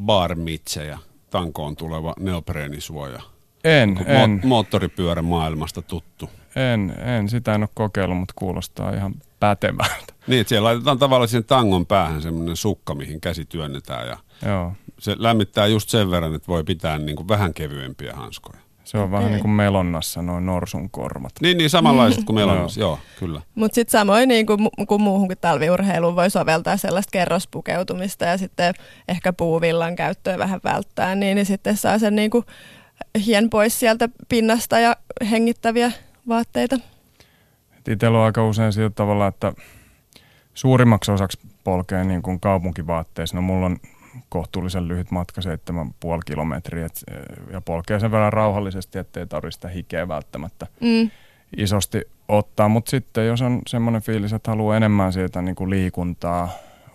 barmitsejä, 0.01 0.99
tankoon 1.33 1.77
tuleva 1.77 2.15
neopreenisuoja? 2.21 3.23
En, 3.65 4.05
en. 4.07 4.41
Moottoripyörä 4.45 5.23
maailmasta 5.23 5.83
tuttu. 5.83 6.31
En, 6.57 6.95
en, 7.09 7.29
sitä 7.29 7.55
en 7.55 7.63
ole 7.63 7.69
kokeillut, 7.75 8.19
mutta 8.19 8.35
kuulostaa 8.37 8.95
ihan 8.95 9.15
pätevältä. 9.41 10.13
Niin, 10.27 10.41
että 10.41 10.49
siellä 10.49 10.67
laitetaan 10.67 10.99
tavallaan 10.99 11.29
siihen 11.29 11.45
tangon 11.45 11.87
päähän 11.87 12.23
semmoinen 12.23 12.57
sukka, 12.57 12.95
mihin 12.95 13.21
käsi 13.21 13.45
työnnetään 13.45 14.09
ja 14.09 14.17
Joo. 14.47 14.73
se 14.99 15.15
lämmittää 15.19 15.67
just 15.67 15.89
sen 15.89 16.11
verran, 16.11 16.35
että 16.35 16.49
voi 16.49 16.65
pitää 16.65 16.99
niin 16.99 17.17
kuin 17.17 17.29
vähän 17.29 17.55
kevyempiä 17.55 18.13
hanskoja. 18.17 18.61
Se 18.85 18.99
on 18.99 19.11
vähän 19.11 19.25
Okei. 19.25 19.33
niin 19.33 19.43
kuin 19.43 19.53
melonnassa, 19.53 20.23
noin 20.23 20.47
norsun 20.47 20.91
korvat. 20.91 21.33
Niin, 21.41 21.59
niin 21.59 21.71
samanlaiset 21.71 22.25
kuin 22.25 22.45
on. 22.49 22.57
Joo. 22.57 22.69
Joo, 22.77 22.99
kyllä. 23.19 23.41
Mutta 23.55 23.75
sitten 23.75 23.93
samoin 23.93 24.29
niin 24.29 24.47
kuin, 24.47 24.69
kuin 24.89 25.03
muuhunkin 25.03 25.39
talviurheiluun 25.41 26.17
voi 26.17 26.31
soveltaa 26.31 26.77
sellaista 26.77 27.11
kerrospukeutumista 27.13 28.25
ja 28.25 28.39
sitten 28.39 28.75
ehkä 29.09 29.33
puuvillan 29.33 29.97
käyttöä 29.97 30.39
vähän 30.39 30.61
välttää, 30.65 31.15
niin, 31.15 31.35
niin 31.35 31.47
sitten 31.47 31.77
saa 31.77 31.99
sen 31.99 32.17
niin 32.17 32.31
kuin 32.31 32.45
hien 33.27 33.51
pois 33.51 33.81
sieltä 33.81 34.09
pinnasta 34.29 34.79
ja 34.79 34.97
hengittäviä 35.31 35.93
vaatteita. 36.29 36.79
Itsellä 37.91 38.19
on 38.19 38.25
aika 38.25 38.49
usein 38.49 38.73
sillä 38.73 38.91
tavalla, 38.91 39.27
että 39.27 39.53
suurimmaksi 40.55 41.13
osaksi 41.13 41.39
polkee 41.65 42.05
niin 42.05 42.23
kuin 42.23 42.41
kaupunkivaatteissa. 42.41 43.37
No 43.37 43.43
mulla 43.43 43.67
on 43.67 43.77
kohtuullisen 44.29 44.89
lyhyt 44.89 45.11
matka, 45.11 45.41
7,5 45.41 46.21
kilometriä, 46.27 46.87
et, 46.87 47.05
ja 47.53 47.61
polkee 47.61 48.01
sen 48.01 48.11
verran 48.11 48.33
rauhallisesti, 48.33 48.99
ettei 48.99 49.27
tarvitse 49.27 49.55
sitä 49.57 49.69
hikeä 49.69 50.09
välttämättä 50.09 50.67
Mm. 50.81 51.11
isosti 51.57 52.03
ottaa. 52.29 52.69
Mutta 52.69 52.91
sitten 52.91 53.27
jos 53.27 53.43
on 53.43 53.61
semmoinen 53.67 54.03
fiilis, 54.03 54.33
että 54.33 54.51
haluaa 54.51 54.77
enemmän 54.77 55.13
siitä 55.13 55.43
niin 55.43 55.55
kuin 55.55 55.71
liikuntaa, 55.71 56.49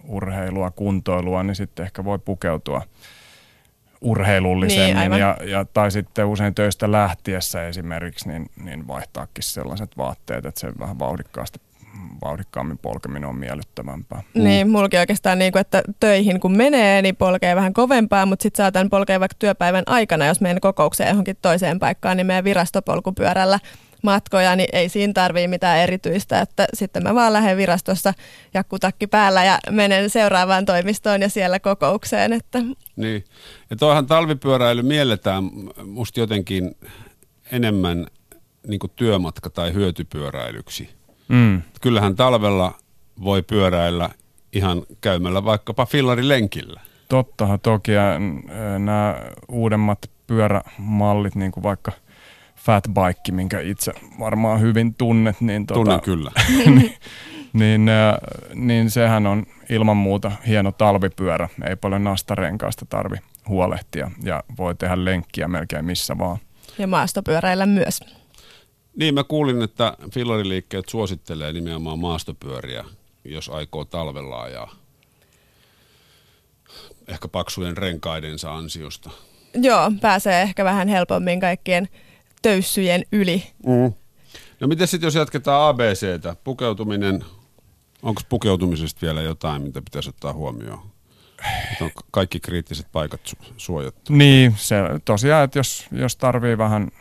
urheilua, 0.07 0.71
kuntoilua, 0.71 1.43
niin 1.43 1.55
sitten 1.55 1.85
ehkä 1.85 2.03
voi 2.03 2.19
pukeutua 2.19 2.81
urheilullisemmin 4.01 4.85
Niin, 4.85 4.97
aivan. 4.97 5.19
ja, 5.19 5.37
ja, 5.43 5.65
tai 5.65 5.91
sitten 5.91 6.25
usein 6.25 6.55
töistä 6.55 6.91
lähtiessä 6.91 7.67
esimerkiksi 7.67 8.29
niin, 8.29 8.45
niin 8.63 8.87
vaihtaakin 8.87 9.43
sellaiset 9.43 9.97
vaatteet, 9.97 10.45
että 10.45 10.59
se 10.59 10.71
vähän 10.79 10.99
vauhdikkaasti 10.99 11.59
vauhdikkaammin 12.21 12.77
polkeminen 12.77 13.29
on 13.29 13.35
miellyttävämpää. 13.35 14.23
Mm. 14.33 14.43
Niin, 14.43 14.69
mullakin 14.69 14.99
oikeastaan 14.99 15.39
niin 15.39 15.51
kuin, 15.51 15.61
että 15.61 15.81
töihin 15.99 16.39
kun 16.39 16.57
menee, 16.57 17.01
niin 17.01 17.15
polkee 17.15 17.55
vähän 17.55 17.73
kovempaa, 17.73 18.25
mutta 18.25 18.43
sitten 18.43 18.63
saatan 18.63 18.89
polkea 18.89 19.19
vaikka 19.19 19.35
työpäivän 19.39 19.83
aikana, 19.85 20.25
jos 20.25 20.41
menen 20.41 20.61
kokoukseen 20.61 21.09
johonkin 21.09 21.37
toiseen 21.41 21.79
paikkaan, 21.79 22.17
niin 22.17 22.27
meidän 22.27 22.43
virastopolkupyörällä 22.43 23.59
matkoja, 24.03 24.55
niin 24.55 24.69
ei 24.73 24.89
siinä 24.89 25.13
tarvii 25.13 25.47
mitään 25.47 25.79
erityistä, 25.79 26.41
että 26.41 26.67
sitten 26.73 27.03
mä 27.03 27.15
vaan 27.15 27.33
lähden 27.33 27.57
virastossa 27.57 28.13
jakkutakki 28.53 29.07
päällä 29.07 29.43
ja 29.43 29.59
menen 29.71 30.09
seuraavaan 30.09 30.65
toimistoon 30.65 31.21
ja 31.21 31.29
siellä 31.29 31.59
kokoukseen, 31.59 32.33
että 32.33 32.59
Niin. 32.95 33.25
Ja 33.69 33.75
toihan 33.75 34.07
talvipyöräily 34.07 34.81
mielletään 34.81 35.43
musta 35.85 36.19
jotenkin 36.19 36.75
enemmän 37.51 38.07
niin 38.67 38.79
kuin 38.79 38.91
työmatka- 38.95 39.49
tai 39.49 39.73
hyötypyöräilyksi. 39.73 40.96
Mm. 41.29 41.61
Kyllähän 41.81 42.15
talvella 42.15 42.73
voi 43.23 43.41
pyöräillä 43.41 44.09
ihan 44.53 44.83
käymällä 45.01 45.45
vaikkapa 45.45 45.85
fillarilenkillä. 45.85 46.81
Tottahan 47.09 47.59
toki, 47.59 47.91
ja 47.91 48.19
nämä 48.79 49.15
uudemmat 49.49 49.99
pyörämallit, 50.27 51.35
niin 51.35 51.51
kuin 51.51 51.63
vaikka 51.63 51.91
Fatbike, 52.55 53.31
minkä 53.31 53.59
itse 53.59 53.93
varmaan 54.19 54.61
hyvin 54.61 54.93
tunnet, 54.93 55.41
niin, 55.41 55.67
Tunnen 55.67 55.99
tota, 55.99 56.05
kyllä. 56.05 56.31
niin, 57.53 57.89
äh, 57.89 58.15
niin 58.55 58.89
sehän 58.91 59.27
on 59.27 59.45
ilman 59.69 59.97
muuta 59.97 60.31
hieno 60.47 60.71
talvipyörä. 60.71 61.49
Ei 61.69 61.75
paljon 61.75 62.03
nastarenkaasta 62.03 62.85
tarvi 62.85 63.17
huolehtia 63.47 64.11
ja 64.23 64.43
voi 64.57 64.75
tehdä 64.75 65.05
lenkkiä 65.05 65.47
melkein 65.47 65.85
missä 65.85 66.17
vaan. 66.17 66.37
ja 66.77 66.87
maastopyöräillä 66.87 67.65
myös. 67.65 68.16
Niin, 68.97 69.13
mä 69.13 69.23
kuulin, 69.23 69.61
että 69.61 69.97
fillariliikkeet 70.13 70.89
suosittelee 70.89 71.53
nimenomaan 71.53 71.99
maastopyöriä, 71.99 72.85
jos 73.25 73.49
aikoo 73.49 73.85
talvella 73.85 74.41
ajaa. 74.41 74.75
Ehkä 77.07 77.27
paksujen 77.27 77.77
renkaidensa 77.77 78.53
ansiosta. 78.55 79.09
Joo, 79.53 79.91
pääsee 80.01 80.41
ehkä 80.41 80.63
vähän 80.65 80.87
helpommin 80.87 81.39
kaikkien 81.39 81.87
töyssyjen 82.41 83.03
yli. 83.11 83.43
Mm. 83.65 83.93
No 84.59 84.67
miten 84.67 84.87
sitten 84.87 85.07
jos 85.07 85.15
jatketaan 85.15 85.69
ABCtä? 85.69 86.35
Pukeutuminen, 86.43 87.25
onko 88.01 88.21
pukeutumisesta 88.29 89.01
vielä 89.01 89.21
jotain, 89.21 89.61
mitä 89.61 89.81
pitäisi 89.81 90.09
ottaa 90.09 90.33
huomioon? 90.33 90.79
Että 91.71 91.85
on 91.85 91.91
kaikki 92.11 92.39
kriittiset 92.39 92.87
paikat 92.91 93.21
su- 93.29 93.53
suojattu. 93.57 94.13
Niin, 94.13 94.55
se 94.57 94.75
tosiaan, 95.05 95.43
että 95.43 95.59
jos, 95.59 95.85
jos 95.91 96.15
tarvii 96.15 96.57
vähän, 96.57 96.91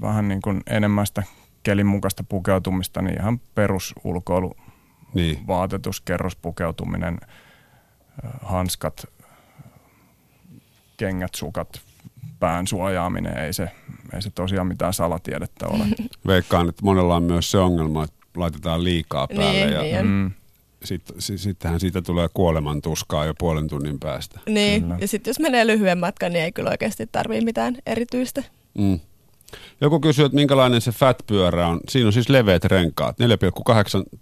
vähän 0.00 0.28
niin 0.28 0.42
kuin 0.42 0.60
enemmän 0.70 1.06
sitä 1.06 1.22
kelin 1.62 1.86
mukaista 1.86 2.24
pukeutumista, 2.28 3.02
niin 3.02 3.20
ihan 3.20 3.40
perusulkoilu, 3.54 4.56
Niin. 5.14 5.46
vaatetus, 5.46 6.00
kerrospukeutuminen, 6.00 7.18
hanskat, 8.42 9.04
kengät, 10.96 11.34
sukat, 11.34 11.80
pään 12.40 12.66
suojaaminen, 12.66 13.38
ei 13.38 13.52
se, 13.52 13.68
ei 14.14 14.22
se 14.22 14.30
tosiaan 14.30 14.66
mitään 14.66 14.92
salatiedettä 14.92 15.66
ole. 15.66 15.84
Veikkaan, 16.26 16.68
että 16.68 16.84
monella 16.84 17.16
on 17.16 17.22
myös 17.22 17.50
se 17.50 17.58
ongelma, 17.58 18.04
että 18.04 18.16
laitetaan 18.36 18.84
liikaa 18.84 19.28
päälle 19.28 19.52
Niin, 19.66 19.72
ja 19.72 19.82
niin. 19.82 20.06
Mm, 20.06 20.30
sit- 20.84 21.12
si- 21.18 21.38
sittenhän 21.38 21.80
siitä 21.80 22.02
tulee 22.02 22.28
kuoleman 22.34 22.82
tuskaa 22.82 23.24
jo 23.24 23.34
puolen 23.38 23.68
tunnin 23.68 23.98
päästä. 24.00 24.40
Niin, 24.48 24.82
Kyllä. 24.82 24.96
ja 25.00 25.08
sitten 25.08 25.30
jos 25.30 25.40
menee 25.40 25.66
lyhyen 25.66 25.98
matkan, 25.98 26.32
niin 26.32 26.44
ei 26.44 26.52
kyllä 26.52 26.70
oikeasti 26.70 27.06
tarvii 27.12 27.40
mitään 27.40 27.76
erityistä. 27.86 28.42
Mm. 28.78 29.00
Joku 29.80 30.00
kysyy, 30.00 30.24
että 30.24 30.36
minkälainen 30.36 30.80
se 30.80 30.90
fat-pyörä 30.92 31.66
on. 31.68 31.80
Siinä 31.88 32.06
on 32.06 32.12
siis 32.12 32.28
leveät 32.28 32.64
renkaat. 32.64 33.16
4,8 33.20 33.26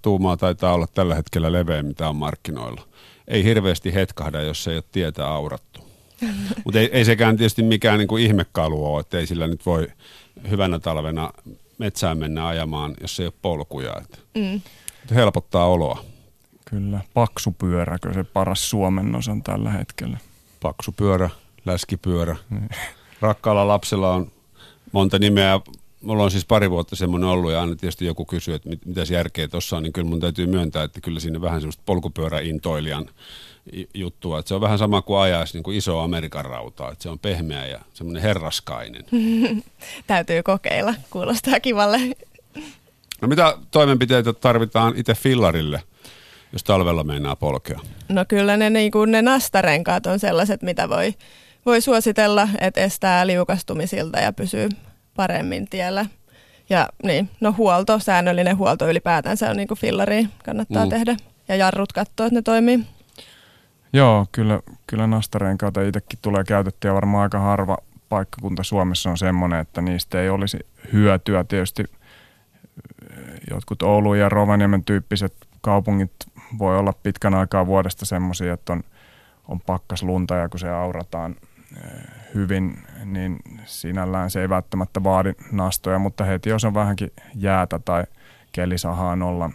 tuumaa 0.03 0.37
taitaa 0.37 0.75
olla 0.75 0.87
tällä 0.95 1.15
hetkellä 1.15 1.53
leveä, 1.53 1.83
mitä 1.83 2.09
on 2.09 2.17
markkinoilla. 2.17 2.83
Ei 3.29 3.45
hirveästi 3.45 3.95
hetkahda, 3.95 4.43
jos 4.43 4.69
ei 4.69 4.75
ole 4.77 4.85
tietä 4.93 5.27
aurattu. 5.29 5.81
Mutta 6.65 6.79
ei, 6.81 6.91
ei 6.93 7.05
sekään 7.05 7.37
tietysti 7.37 7.63
mikään 7.63 7.99
niinku 7.99 8.17
ihmekalu 8.17 8.87
ole, 8.95 9.01
että 9.01 9.19
ei 9.19 9.27
sillä 9.27 9.47
nyt 9.47 9.67
voi 9.67 9.89
hyvänä 10.51 10.79
talvena 10.79 11.33
metsään 11.79 12.19
mennä 12.19 12.47
ajamaan, 12.47 12.95
jos 13.01 13.21
ei 13.21 13.27
ole 13.27 13.33
polkuja. 13.43 13.95
Että 14.03 14.19
Mm. 14.35 14.61
helpottaa 15.15 15.67
oloa. 15.67 16.05
kyllä, 16.65 17.01
paksu 17.15 17.51
pyöräkö 17.59 18.13
se 18.15 18.25
paras 18.25 18.71
suomennos 18.71 19.29
on 19.29 19.43
tällä 19.43 19.71
hetkellä. 19.71 20.19
Paksu 20.63 20.93
pyörä, 20.93 21.31
läskipyörä. 21.67 22.37
Rakkaalla 23.21 23.69
lapsella 23.69 24.15
on 24.15 24.33
monta 24.93 25.19
nimeä. 25.19 25.61
Mulla 26.03 26.25
on 26.25 26.31
siis 26.31 26.47
pari 26.47 26.71
vuotta 26.71 26.97
semmoinen 26.97 27.29
ollut 27.29 27.53
ja 27.53 27.61
aina 27.61 27.77
tietysti 27.77 28.05
joku 28.05 28.25
kysyy, 28.25 28.55
että 28.55 28.69
mit, 28.69 28.87
mitäs 28.87 29.11
järkeä 29.11 29.49
tuossa 29.49 29.77
on, 29.77 29.83
niin 29.83 29.93
kyllä 29.93 30.09
mun 30.09 30.21
täytyy 30.21 30.47
myöntää, 30.47 30.85
että 30.85 31.01
kyllä 31.01 31.21
siinä 31.21 31.41
vähän 31.41 31.61
semmoista 31.61 31.83
polkupyöräintoilijan 31.87 33.09
juttua. 33.95 34.39
Että 34.39 34.49
se 34.49 34.55
on 34.55 34.61
vähän 34.61 34.79
sama 34.79 35.03
kuin 35.03 35.19
ajaisi 35.19 35.55
niin 35.55 35.63
kuin 35.63 35.77
iso 35.77 35.99
Amerikan 35.99 36.45
rautaa, 36.45 36.93
että 36.93 37.03
se 37.03 37.09
on 37.09 37.19
pehmeä 37.19 37.67
ja 37.67 37.81
semmoinen 37.95 38.23
herraskainen. 38.23 39.05
Täytyy 40.07 40.43
kokeilla, 40.43 40.95
kuulostaa 41.11 41.61
kivalle. 41.61 41.99
No 43.21 43.29
mitä 43.29 43.59
toimenpiteitä 43.71 44.33
tarvitaan 44.33 44.95
itse 44.97 45.15
fillarille, 45.15 45.83
jos 46.53 46.65
talvella 46.65 47.05
meinaa 47.05 47.37
polkea? 47.37 47.81
No 48.09 48.25
kyllä 48.29 48.57
ne, 48.57 48.71
niin 48.71 48.91
kuin 48.91 49.11
ne 49.11 49.23
nastarenkaat 49.23 50.07
on 50.07 50.19
sellaiset, 50.19 50.63
mitä 50.63 50.89
voi, 50.89 51.15
voi 51.67 51.81
suositella, 51.81 52.49
että 52.61 52.81
estää 52.81 53.27
liukastumisilta 53.27 54.19
ja 54.19 54.33
pysyy 54.33 54.69
paremmin 55.17 55.67
tiellä. 55.71 56.07
Ja 56.71 56.89
niin, 57.03 57.31
no 57.41 57.55
huolto, 57.59 57.99
säännöllinen 57.99 58.57
huolto 58.59 58.89
ylipäätänsä 58.89 59.51
on 59.51 59.57
niin 59.57 59.69
kuin 59.69 59.79
fillari, 59.79 60.27
kannattaa 60.45 60.85
Mm. 60.85 60.91
tehdä. 60.91 61.17
Ja 61.49 61.57
jarrut 61.57 61.93
katsoa, 61.93 62.27
että 62.27 62.39
ne 62.39 62.43
toimii. 62.43 62.87
Joo, 63.93 64.27
kyllä, 64.33 64.61
kyllä 64.87 65.07
nastarenkaita 65.07 65.83
itsekin 65.83 66.19
tulee 66.23 66.45
käytettyä 66.45 66.95
varmaan 66.95 67.23
aika 67.23 67.39
harva 67.39 67.79
paikkakunta 68.09 68.63
Suomessa 68.63 69.11
on 69.11 69.19
semmoinen, 69.19 69.61
että 69.61 69.81
niistä 69.81 70.21
ei 70.23 70.29
olisi 70.29 70.59
hyötyä. 70.93 71.45
Tietysti 71.45 71.85
eh, 73.11 73.19
jotkut 73.51 73.83
Oulu 73.83 74.15
ja 74.15 74.29
Rovaniemen 74.29 74.85
tyyppiset 74.85 75.35
kaupungit 75.61 76.13
voi 76.59 76.79
olla 76.79 76.93
pitkän 77.03 77.35
aikaa 77.35 77.67
vuodesta 77.67 78.07
semmoisia, 78.07 78.53
että 78.53 78.73
on, 78.73 78.83
on 79.49 79.61
pakkas 79.61 80.03
lunta 80.03 80.35
ja 80.35 80.49
kun 80.49 80.61
se 80.61 80.71
aurataan 80.71 81.37
hyvin, 82.35 82.79
niin 83.05 83.39
sinällään 83.65 84.31
se 84.31 84.41
ei 84.41 84.49
välttämättä 84.49 85.05
vaadi 85.05 85.33
nastoja, 85.53 85.99
mutta 85.99 86.25
heti 86.25 86.51
jos 86.51 86.65
on 86.65 86.75
vähänkin 86.75 87.11
jäätä 87.35 87.79
tai 87.79 88.05
keli 88.53 88.79
sahaa 88.79 89.17
nollan 89.17 89.55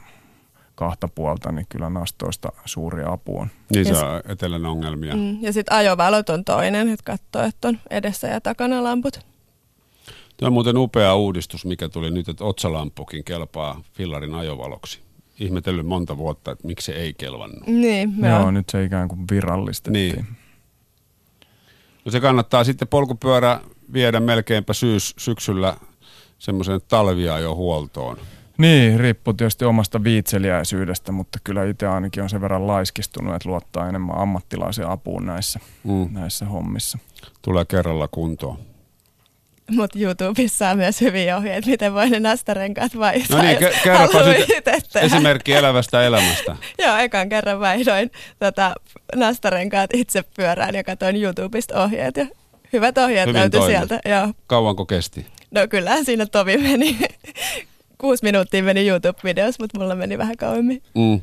kahta 0.76 1.08
puolta, 1.08 1.52
niin 1.52 1.66
kyllä 1.70 1.90
nastoista 1.90 2.52
suuri 2.66 3.04
apu 3.08 3.40
on. 3.40 3.48
Niin 3.74 3.86
se 3.86 3.94
on 3.94 4.22
etelän 4.30 4.66
ongelmia. 4.66 5.16
Mm. 5.16 5.38
Ja 5.42 5.54
sitten 5.54 5.78
ajovalot 5.78 6.30
on 6.30 6.46
toinen, 6.46 6.90
että 6.90 7.04
katsoo, 7.04 7.42
että 7.42 7.68
on 7.68 7.80
edessä 7.90 8.28
ja 8.28 8.42
takana 8.42 8.84
lamput. 8.84 9.20
Tämä 10.38 10.48
on 10.48 10.54
muuten 10.54 10.78
upea 10.78 11.16
uudistus, 11.16 11.66
mikä 11.66 11.90
tuli 11.90 12.12
nyt, 12.12 12.30
että 12.30 12.44
otsalampukin 12.44 13.24
kelpaa 13.24 13.82
fillarin 13.94 14.36
ajovaloksi. 14.36 15.00
Ihmetellyt 15.40 15.86
monta 15.86 16.18
vuotta, 16.18 16.52
että 16.52 16.68
miksi 16.68 16.86
se 16.86 16.92
ei 16.92 17.14
kelvannut. 17.14 17.68
Niin, 17.68 18.14
me 18.18 18.30
Joo, 18.30 18.46
on. 18.46 18.54
nyt 18.54 18.70
se 18.70 18.84
ikään 18.84 19.08
kuin 19.08 19.22
virallistettiin. 19.32 20.16
Niin. 20.16 20.28
No 22.06 22.12
se 22.12 22.20
kannattaa 22.20 22.64
sitten 22.64 22.88
polkupyörä 22.88 23.60
viedä 23.94 24.20
melkeinpä 24.20 24.74
syys, 24.74 25.14
syksyllä 25.18 25.78
semmoisen 26.40 26.80
talvia 26.88 27.40
jo 27.40 27.56
huoltoon. 27.56 28.18
Niin, 28.58 29.00
riippuu 29.00 29.34
tietysti 29.34 29.66
omasta 29.66 30.04
viitseliäisyydestä, 30.04 31.12
mutta 31.12 31.40
kyllä 31.44 31.64
itse 31.64 31.88
ainakin 31.88 32.24
on 32.24 32.30
sen 32.30 32.42
verran 32.42 32.68
laiskistunut, 32.68 33.36
että 33.36 33.50
luottaa 33.50 33.90
enemmän 33.90 34.18
ammattilaisen 34.18 34.88
apuun 34.88 35.26
näissä, 35.26 35.60
Mm. 35.84 36.08
näissä 36.12 36.46
hommissa. 36.46 36.98
Tulee 37.42 37.66
kerralla 37.66 38.08
kuntoon. 38.08 38.58
Mutta 39.72 40.00
YouTubessa 40.00 40.70
on 40.70 40.78
myös 40.78 41.02
hyviä 41.02 41.38
ohjeita, 41.38 41.70
miten 41.70 41.94
voi 41.94 42.10
ne 42.10 42.20
nastarenkaat 42.20 42.98
vaihtaa. 42.98 43.38
No 43.38 43.44
niin, 43.44 43.58
kerropa 43.84 44.20
sitten 44.48 44.82
esimerkki 45.02 45.54
elävästä 45.54 46.04
elämästä. 46.04 46.56
Joo, 46.84 46.98
ekan 46.98 47.30
kerran 47.30 47.60
vaihdoin 47.60 48.12
tota, 48.40 48.76
nastarenkaat 49.16 49.90
itse 49.94 50.24
pyörään 50.38 50.76
ja 50.76 50.84
katsoin 50.84 51.24
YouTubesta 51.24 51.84
ohjeet. 51.84 52.18
Ja 52.18 52.26
hyvät 52.74 52.98
ohjeet 52.98 53.28
Hyvin 53.28 53.42
löytyi 53.42 53.60
toimi. 53.60 53.76
sieltä. 53.76 54.00
Joo. 54.06 54.34
Kauanko 54.48 54.86
kesti? 54.86 55.26
No 55.52 55.68
kyllähän 55.68 56.06
siinä 56.06 56.26
tovi 56.26 56.58
meni. 56.58 56.98
Kuusi 57.98 58.24
minuuttia 58.24 58.64
meni 58.64 58.88
YouTube-videossa, 58.88 59.64
mutta 59.64 59.80
mulla 59.80 59.96
meni 59.96 60.18
vähän 60.18 60.38
kauemmin. 60.38 60.84
Mm. 60.96 61.22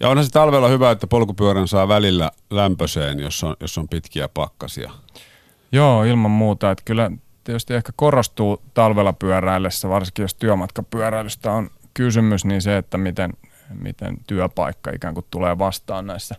Ja 0.00 0.08
onhan 0.08 0.24
se 0.24 0.30
talvella 0.30 0.68
hyvä, 0.68 0.90
että 0.90 1.06
polkupyörän 1.06 1.68
saa 1.68 1.88
välillä 1.88 2.30
lämpöseen, 2.50 3.20
jos 3.20 3.44
on, 3.44 3.56
jos 3.60 3.78
on 3.78 3.88
pitkiä 3.88 4.28
pakkasia. 4.28 4.90
Joo, 5.72 6.04
ilman 6.04 6.30
muuta. 6.30 6.70
Että 6.70 6.82
kyllä 6.84 7.10
tietysti 7.48 7.74
ehkä 7.74 7.92
korostuu 7.96 8.62
talvella 8.74 9.12
pyöräillessä, 9.12 9.88
varsinkin 9.88 10.22
jos 10.22 10.34
työmatkapyöräilystä 10.34 11.52
on 11.52 11.70
kysymys, 11.94 12.44
niin 12.44 12.62
se, 12.62 12.76
että 12.76 12.98
miten, 12.98 13.32
miten 13.70 14.16
työpaikka 14.26 14.90
ikään 14.94 15.14
kuin 15.14 15.26
tulee 15.30 15.58
vastaan 15.58 16.06
näissä 16.06 16.34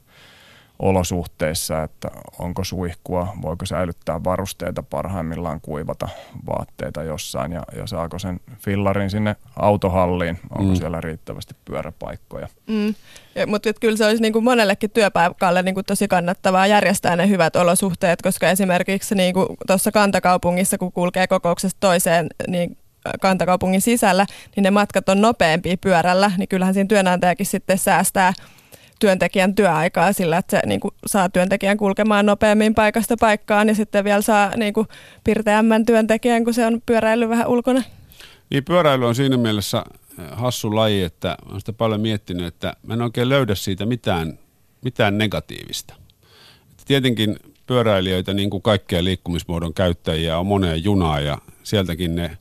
olosuhteissa, 0.79 1.83
että 1.83 2.07
onko 2.39 2.63
suihkua, 2.63 3.33
voiko 3.41 3.65
säilyttää 3.65 4.23
varusteita 4.23 4.83
parhaimmillaan, 4.83 5.61
kuivata 5.61 6.09
vaatteita 6.47 7.03
jossain 7.03 7.51
ja, 7.51 7.63
ja 7.75 7.87
saako 7.87 8.19
sen 8.19 8.39
fillarin 8.59 9.09
sinne 9.09 9.35
autohalliin, 9.55 10.39
onko 10.57 10.71
Mm. 10.71 10.75
siellä 10.75 11.01
riittävästi 11.01 11.55
pyöräpaikkoja. 11.65 12.47
Mm. 12.67 12.95
Ja, 13.35 13.47
mutta 13.47 13.73
kyllä 13.73 13.97
se 13.97 14.05
olisi 14.05 14.21
niin 14.21 14.33
kuin 14.33 14.43
monellekin 14.43 14.91
työpaikalle 14.91 15.61
niin 15.61 15.75
kuin 15.75 15.85
tosi 15.85 16.07
kannattavaa 16.07 16.67
järjestää 16.67 17.15
ne 17.15 17.29
hyvät 17.29 17.55
olosuhteet, 17.55 18.21
koska 18.21 18.49
esimerkiksi 18.49 19.15
niin 19.15 19.33
kuin 19.33 19.47
tuossa 19.67 19.91
kantakaupungissa, 19.91 20.77
kun 20.77 20.91
kulkee 20.91 21.27
kokouksesta 21.27 21.77
toiseen, 21.79 22.27
niin 22.47 22.77
kantakaupungin 23.21 23.81
sisällä, 23.81 24.25
niin 24.55 24.63
ne 24.63 24.71
matkat 24.71 25.09
on 25.09 25.21
nopeampia 25.21 25.77
pyörällä, 25.81 26.31
niin 26.37 26.47
kyllähän 26.47 26.73
siinä 26.73 26.87
työnantajakin 26.87 27.45
sitten 27.45 27.77
säästää 27.77 28.33
työntekijän 28.99 29.55
työaikaa 29.55 30.13
sillä, 30.13 30.37
että 30.37 30.57
se 30.57 30.67
niin 30.67 30.79
kuin, 30.79 30.93
saa 31.05 31.29
työntekijän 31.29 31.77
kulkemaan 31.77 32.25
nopeammin 32.25 32.75
paikasta 32.75 33.15
paikkaan 33.19 33.67
ja 33.67 33.75
sitten 33.75 34.03
vielä 34.03 34.21
saa 34.21 34.55
niin 34.55 34.73
kuin, 34.73 34.87
pirteämmän 35.23 35.85
työntekijän, 35.85 36.43
kun 36.43 36.53
se 36.53 36.65
on 36.65 36.81
pyöräily 36.85 37.29
vähän 37.29 37.47
ulkona. 37.47 37.83
Niin 38.49 38.65
pyöräily 38.65 39.07
on 39.07 39.15
siinä 39.15 39.37
mielessä 39.37 39.83
eh, 40.19 40.25
hassu 40.31 40.75
laji, 40.75 41.03
että 41.03 41.37
olen 41.45 41.59
sitä 41.59 41.73
paljon 41.73 42.01
miettinyt, 42.01 42.45
että 42.45 42.73
mä 42.83 42.93
en 42.93 43.01
oikein 43.01 43.29
löydä 43.29 43.55
siitä 43.55 43.85
mitään, 43.85 44.39
mitään 44.81 45.17
negatiivista. 45.17 45.93
Että 46.71 46.83
tietenkin 46.85 47.35
pyöräilijöitä, 47.67 48.33
niin 48.33 48.49
kuin 48.49 48.61
kaikkia 48.61 49.03
liikkumismuodon 49.03 49.73
käyttäjiä, 49.73 50.39
on 50.39 50.45
moneen 50.45 50.83
junaa 50.83 51.19
ja 51.19 51.37
sieltäkin 51.63 52.15
ne 52.15 52.37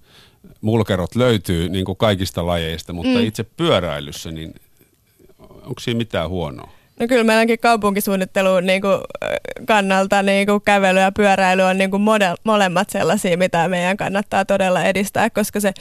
mulkerot 0.60 1.14
löytyy 1.14 1.68
niin 1.68 1.84
kuin 1.84 1.96
kaikista 1.96 2.46
lajeista, 2.46 2.92
mutta 2.92 3.18
mm. 3.18 3.24
itse 3.24 3.44
pyöräilyssä, 3.44 4.30
niin 4.30 4.54
onko 5.68 5.80
siinä 5.80 5.98
mitään 5.98 6.28
huonoa? 6.28 6.70
No 7.00 7.06
kyllä 7.08 7.24
meidänkin 7.24 7.58
kaupunkisuunnittelun 7.58 8.66
niin 8.66 8.82
kuin, 8.82 9.00
kannalta 9.66 10.22
niin 10.22 10.46
kuin 10.46 10.60
kävely 10.60 11.00
ja 11.00 11.12
pyöräily 11.12 11.62
on 11.62 11.78
niin 11.78 11.90
kuin 11.90 12.02
model, 12.02 12.36
molemmat 12.44 12.90
sellaisia, 12.90 13.38
mitä 13.38 13.68
meidän 13.68 13.96
kannattaa 13.96 14.44
todella 14.44 14.84
edistää, 14.84 15.30
koska 15.30 15.60
se 15.60 15.72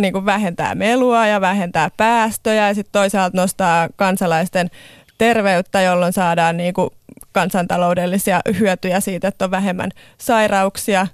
niin 0.00 0.12
kuin 0.12 0.26
vähentää 0.26 0.74
melua 0.74 1.26
ja 1.26 1.40
vähentää 1.40 1.90
päästöjä 1.96 2.68
ja 2.68 2.74
sitten 2.74 2.92
toisaalta 2.92 3.36
nostaa 3.36 3.88
kansalaisten 3.96 4.70
terveyttä, 5.18 5.82
jolloin 5.82 6.12
saadaan 6.12 6.56
niin 6.56 6.74
kuin 6.74 6.90
kansantaloudellisia 7.32 8.40
hyötyjä 8.58 9.00
siitä, 9.00 9.28
että 9.28 9.44
on 9.44 9.50
vähemmän 9.50 9.90
sairauksia 10.18 11.06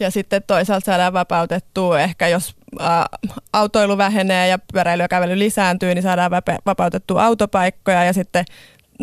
ja 0.00 0.10
sitten 0.10 0.42
toisaalta 0.46 0.84
saadaan 0.84 1.12
vapautettua 1.12 2.00
ehkä, 2.00 2.28
jos 2.28 2.56
ä, 2.80 3.06
autoilu 3.52 3.98
vähenee 3.98 4.48
ja 4.48 4.58
pyöräily 4.72 5.02
ja 5.02 5.08
kävely 5.08 5.38
lisääntyy, 5.38 5.94
niin 5.94 6.02
saadaan 6.02 6.30
vapautettua 6.66 7.24
autopaikkoja 7.24 8.04
ja 8.04 8.12
sitten 8.12 8.44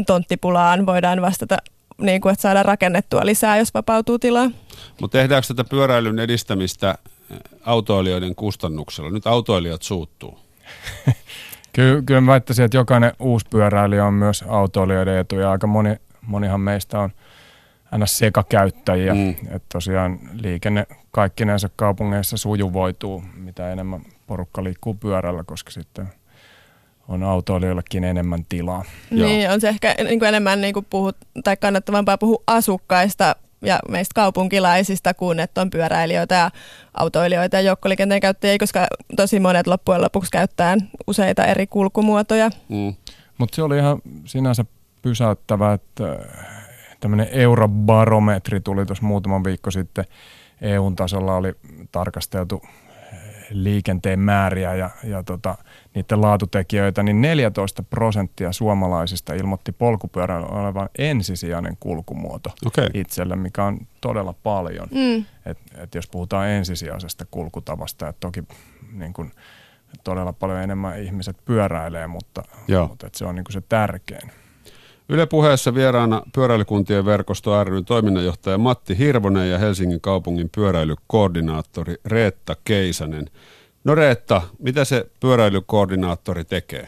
tonttipulaan 0.08 0.86
voidaan 0.86 1.22
vastata 1.22 1.58
niin 2.02 2.22
kuin, 2.22 2.34
että 2.34 2.42
saadaan 2.42 2.66
rakennettua 2.66 3.26
lisää, 3.26 3.58
jos 3.58 3.74
vapautuu 3.74 4.20
tilaa. 4.20 4.52
Mutta 5.02 5.18
tehdäänkö 5.18 5.48
tätä 5.48 5.64
pyöräilyn 5.64 6.20
edistämistä 6.20 6.96
eh, 7.32 7.38
autoilijoiden 7.66 8.36
kustannuksella? 8.36 9.10
Nyt 9.10 9.28
autoilijat 9.28 9.82
suuttuu. 9.82 10.40
Kyllä, 11.74 12.02
kyllä 12.02 12.22
mä 12.22 12.32
väittäisin, 12.32 12.66
että 12.66 12.78
jokainen 12.78 13.12
uusi 13.20 13.46
pyöräilijä 13.50 14.06
on 14.06 14.14
myös 14.14 14.44
autoilijoiden 14.48 15.18
etu 15.18 15.36
ja 15.36 15.52
aika 15.52 15.68
moni, 15.68 15.96
monihan 16.22 16.62
meistä 16.62 17.00
on 17.00 17.12
aina 17.92 18.06
sekakäyttäjiä. 18.06 19.14
Mm. 19.14 19.30
Että 19.30 19.68
tosiaan 19.74 20.20
liikenne 20.34 20.88
kaikkinensa 21.12 21.70
kaupungeissa 21.76 22.38
sujuvoituu, 22.38 23.24
mitä 23.36 23.72
enemmän 23.72 24.02
porukka 24.28 24.64
liikkuu 24.64 24.94
pyörällä, 24.94 25.44
koska 25.44 25.72
sitten 25.72 26.08
on 27.08 27.24
autoilijoillekin 27.24 28.04
enemmän 28.04 28.46
tilaa. 28.50 28.84
Joo. 29.12 29.28
Niin, 29.28 29.52
on 29.52 29.62
se 29.62 29.70
ehkä 29.70 29.96
niin 30.04 30.20
kuin 30.20 30.30
enemmän 30.30 30.62
niin 30.62 30.74
kuin 30.74 30.86
puhut, 30.90 31.18
tai 31.44 31.58
kannattavampaa 31.58 32.18
puhua 32.18 32.44
asukkaista 32.48 33.36
ja 33.62 33.80
meistä 33.90 34.12
kaupunkilaisista 34.16 35.14
kuin 35.14 35.40
että 35.40 35.62
on 35.62 35.70
pyöräilijöitä 35.70 36.36
ja 36.36 36.52
autoilijoita 36.94 37.58
ja 37.58 37.62
joukkoliikenteen 37.62 38.22
käyttäjiä, 38.22 38.58
koska 38.60 38.88
tosi 39.16 39.40
monet 39.40 39.68
loppujen 39.68 40.02
lopuksi 40.02 40.32
käyttää 40.32 40.78
useita 41.08 41.46
eri 41.46 41.68
kulkumuotoja. 41.68 42.50
Mm. 42.70 42.96
Mutta 43.38 43.56
se 43.56 43.64
oli 43.64 43.78
ihan 43.78 44.02
sinänsä 44.26 44.66
pysäyttävä, 45.02 45.74
että 45.74 46.20
tämmöinen 47.02 47.28
eurobarometri 47.32 48.60
tuli 48.60 48.86
tuossa 48.86 49.06
muutaman 49.06 49.44
viikko 49.44 49.72
sitten. 49.72 50.06
EU-tasolla 50.62 51.36
oli 51.36 51.54
tarkasteltu 51.92 52.62
liikenteen 53.50 54.20
määriä 54.20 54.76
ja, 54.76 54.90
ja 55.04 55.24
tota, 55.24 55.58
niiden 55.96 56.22
laatutekijöitä, 56.22 57.04
niin 57.04 57.22
14 57.22 57.84
prosenttia 57.84 58.52
suomalaisista 58.52 59.34
ilmoitti 59.34 59.72
polkupyörän 59.72 60.52
olevan 60.52 60.90
ensisijainen 60.98 61.78
kulkumuoto 61.80 62.50
Okei. 62.66 62.90
itselle, 62.94 63.36
mikä 63.36 63.64
on 63.64 63.80
todella 64.02 64.34
paljon. 64.44 64.88
Mm. 64.92 65.26
Et, 65.46 65.58
et 65.78 65.96
jos 65.96 66.08
puhutaan 66.08 66.50
ensisijaisesta 66.50 67.26
kulkutavasta, 67.32 68.08
että 68.08 68.20
toki 68.20 68.44
niin 68.94 69.14
kun, 69.14 69.32
todella 70.04 70.34
paljon 70.34 70.62
enemmän 70.62 71.04
ihmiset 71.04 71.38
pyöräilee, 71.46 72.08
mutta, 72.08 72.44
Joo. 72.68 72.88
mutta 72.88 73.08
et 73.08 73.16
se 73.16 73.26
on 73.26 73.36
niin 73.36 73.46
se 73.50 73.62
tärkein. 73.62 74.32
Yle 75.10 75.26
puheessa 75.26 75.76
vieraana 75.76 76.22
pyöräilykuntien 76.36 77.06
verkosto 77.06 77.64
ryn 77.64 77.86
toiminnanjohtaja 77.86 78.58
Matti 78.58 78.98
Hirvonen 78.98 79.50
ja 79.50 79.58
Helsingin 79.58 80.02
kaupungin 80.02 80.50
pyöräilykoordinaattori 80.56 81.96
Reetta 82.06 82.56
Keisanen. 82.64 83.30
No 83.84 83.96
Reetta, 83.96 84.42
mitä 84.60 84.86
se 84.86 85.06
pyöräilykoordinaattori 85.20 86.44
tekee? 86.44 86.88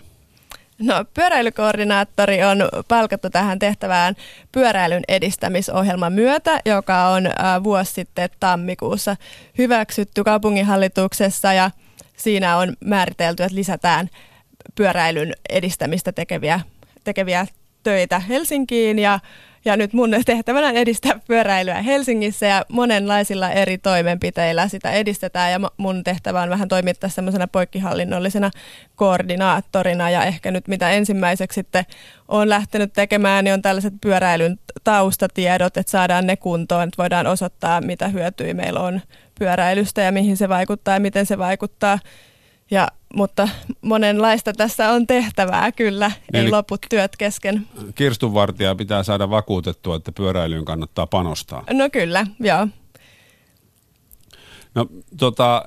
No, 0.80 1.06
pyöräilykoordinaattori 1.14 2.44
on 2.44 2.70
palkattu 2.88 3.30
tähän 3.30 3.60
tehtävään 3.60 4.16
pyöräilyn 4.52 5.04
edistämisohjelman 5.08 6.14
myötä, 6.14 6.60
joka 6.66 7.08
on 7.08 7.26
äh, 7.26 7.64
vuosi 7.64 7.94
sitten 7.94 8.30
tammikuussa 8.40 9.16
hyväksytty 9.58 10.24
kaupunginhallituksessa 10.24 11.54
ja 11.54 11.72
siinä 12.18 12.58
on 12.58 12.74
määritelty, 12.86 13.44
että 13.44 13.56
lisätään 13.56 14.10
pyöräilyn 14.76 15.34
edistämistä 15.50 16.12
tekeviä, 16.12 16.60
tekeviä 17.04 17.48
töitä 17.84 18.20
Helsinkiin 18.20 19.00
ja 19.00 19.20
ja 19.66 19.78
nyt 19.78 19.94
mun 19.94 20.12
tehtävänä 20.26 20.68
on 20.68 20.78
edistää 20.78 21.20
pyöräilyä 21.28 21.82
Helsingissä 21.82 22.46
ja 22.46 22.66
monenlaisilla 22.70 23.52
eri 23.52 23.78
toimenpiteillä 23.78 24.68
sitä 24.68 24.92
edistetään 24.92 25.52
ja 25.52 25.60
mun 25.78 26.04
tehtävä 26.04 26.42
on 26.42 26.50
vähän 26.50 26.68
toimittaa 26.68 27.10
semmoisena 27.10 27.48
poikkihallinnollisena 27.48 28.52
koordinaattorina 28.96 30.10
ja 30.10 30.24
ehkä 30.24 30.52
nyt 30.52 30.68
mitä 30.68 30.92
ensimmäiseksi 30.92 31.56
sitten 31.56 31.86
on 32.28 32.50
lähtenyt 32.50 32.94
tekemään, 32.94 33.44
niin 33.44 33.54
on 33.54 33.62
tällaiset 33.62 33.94
pyöräilyn 34.02 34.60
taustatiedot, 34.84 35.78
että 35.78 35.92
saadaan 35.92 36.28
ne 36.28 36.38
kuntoon, 36.38 36.84
että 36.84 37.02
voidaan 37.02 37.28
osoittaa 37.28 37.82
mitä 37.82 38.08
hyötyjä 38.08 38.54
meillä 38.54 38.80
on 38.80 39.02
pyöräilystä 39.40 40.02
ja 40.02 40.12
mihin 40.12 40.38
se 40.38 40.50
vaikuttaa 40.50 40.94
ja 40.94 41.00
miten 41.00 41.26
se 41.26 41.38
vaikuttaa. 41.38 42.00
Ja, 42.72 42.88
mutta 43.16 43.50
monenlaista 43.82 44.54
tässä 44.54 44.90
on 44.90 45.08
tehtävää 45.08 45.72
kyllä, 45.72 46.12
ei 46.34 46.42
Eli- 46.42 46.50
lopu 46.52 46.78
työt 46.90 47.18
kesken. 47.18 47.68
Kirstunvartija 47.96 48.76
pitää 48.76 49.04
saada 49.04 49.30
vakuutettua, 49.30 49.96
että 49.96 50.12
pyöräilyyn 50.12 50.66
kannattaa 50.66 51.08
panostaa. 51.08 51.64
No 51.74 51.90
kyllä, 51.90 52.28
joo. 52.40 52.68
No 54.76 54.88
tota, 55.18 55.66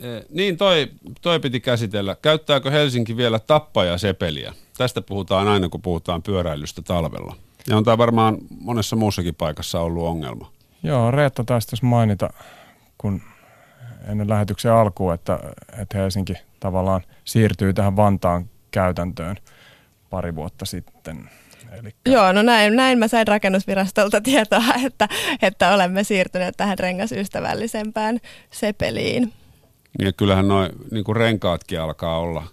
eh, 0.00 0.24
niin 0.30 0.56
toi, 0.56 0.88
toi 1.20 1.40
piti 1.40 1.60
käsitellä. 1.60 2.16
Käyttääkö 2.22 2.70
Helsinki 2.70 3.16
vielä 3.16 3.38
tappajasepeliä? 3.38 4.54
Tästä 4.78 5.00
puhutaan 5.02 5.48
aina, 5.48 5.68
kun 5.68 5.82
puhutaan 5.82 6.22
pyöräilystä 6.22 6.82
talvella. 6.82 7.36
Ja 7.68 7.76
on 7.76 7.84
tämä 7.84 7.98
varmaan 7.98 8.38
monessa 8.60 8.96
muussakin 8.96 9.34
paikassa 9.34 9.80
ollut 9.80 10.06
ongelma. 10.06 10.50
Joo, 10.82 11.10
Reetta 11.10 11.44
taisi 11.44 11.68
tässä 11.68 11.86
mainita, 11.86 12.30
kun 12.98 13.22
ennen 14.06 14.28
lähetyksen 14.28 14.72
alkuun, 14.72 15.14
että, 15.14 15.38
että 15.78 15.98
Helsinki 15.98 16.34
tavallaan 16.60 17.02
siirtyy 17.24 17.72
tähän 17.72 17.96
Vantaan 17.96 18.50
käytäntöön 18.70 19.36
pari 20.10 20.34
vuotta 20.34 20.64
sitten. 20.64 21.30
Elikkä... 21.72 22.10
Joo, 22.10 22.32
no 22.32 22.42
näin, 22.42 22.76
näin 22.76 22.98
mä 22.98 23.08
sain 23.08 23.26
rakennusvirastolta 23.26 24.20
tietoa, 24.20 24.74
että, 24.86 25.08
että 25.42 25.74
olemme 25.74 26.04
siirtyneet 26.04 26.56
tähän 26.56 26.78
rengasystävällisempään 26.78 28.20
sepeliin. 28.50 29.32
Ja 29.98 30.12
kyllähän 30.12 30.48
noin 30.48 30.70
niin 30.90 31.16
renkaatkin 31.16 31.80
alkaa 31.80 32.18
olla, 32.18 32.46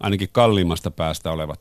ainakin 0.00 0.28
kalliimmasta 0.32 0.90
päästä 0.90 1.32
olevat 1.32 1.60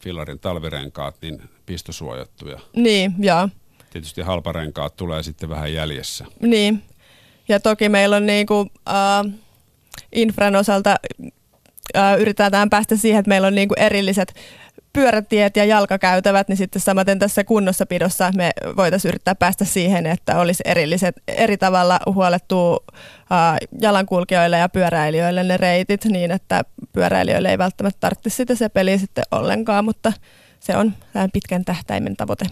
Fillarin 0.00 0.38
talvirenkaat, 0.38 1.16
niin 1.22 1.42
pistosuojattuja. 1.66 2.60
Niin, 2.76 3.14
joo. 3.18 3.48
Tietysti 3.90 4.22
halparenkaat 4.22 4.96
tulee 4.96 5.22
sitten 5.22 5.48
vähän 5.48 5.72
jäljessä. 5.72 6.24
Niin, 6.40 6.82
ja 7.48 7.60
toki 7.60 7.88
meillä 7.88 8.16
on 8.16 8.26
niinku, 8.26 8.60
uh, 8.60 9.32
infran 10.12 10.56
osalta 10.56 10.96
uh, 11.20 12.20
yritetään 12.20 12.70
päästä 12.70 12.96
siihen, 12.96 13.18
että 13.18 13.28
meillä 13.28 13.46
on 13.46 13.54
niinku 13.54 13.74
erilliset 13.78 14.34
pyörätiet 14.92 15.56
ja 15.56 15.64
jalkakäytävät, 15.64 16.48
niin 16.48 16.56
sitten 16.56 16.82
samaten 16.82 17.18
tässä 17.18 17.44
kunnossapidossa 17.44 18.30
me 18.36 18.50
voitaisiin 18.76 19.10
yrittää 19.10 19.34
päästä 19.34 19.64
siihen, 19.64 20.06
että 20.06 20.38
olisi 20.38 20.62
erilliset, 20.66 21.16
eri 21.28 21.56
tavalla 21.56 22.00
huolettu 22.06 22.72
uh, 22.72 22.80
jalankulkijoille 23.80 24.58
ja 24.58 24.68
pyöräilijöille 24.68 25.42
ne 25.42 25.56
reitit 25.56 26.04
niin, 26.04 26.30
että 26.30 26.62
pyöräilijöille 26.92 27.50
ei 27.50 27.58
välttämättä 27.58 28.00
tarvitse 28.00 28.30
sitä 28.30 28.54
se 28.54 28.68
peli 28.68 28.98
sitten 28.98 29.24
ollenkaan, 29.30 29.84
mutta 29.84 30.12
se 30.60 30.76
on 30.76 30.92
pitkän 31.32 31.64
tähtäimen 31.64 32.16
tavoite. 32.16 32.44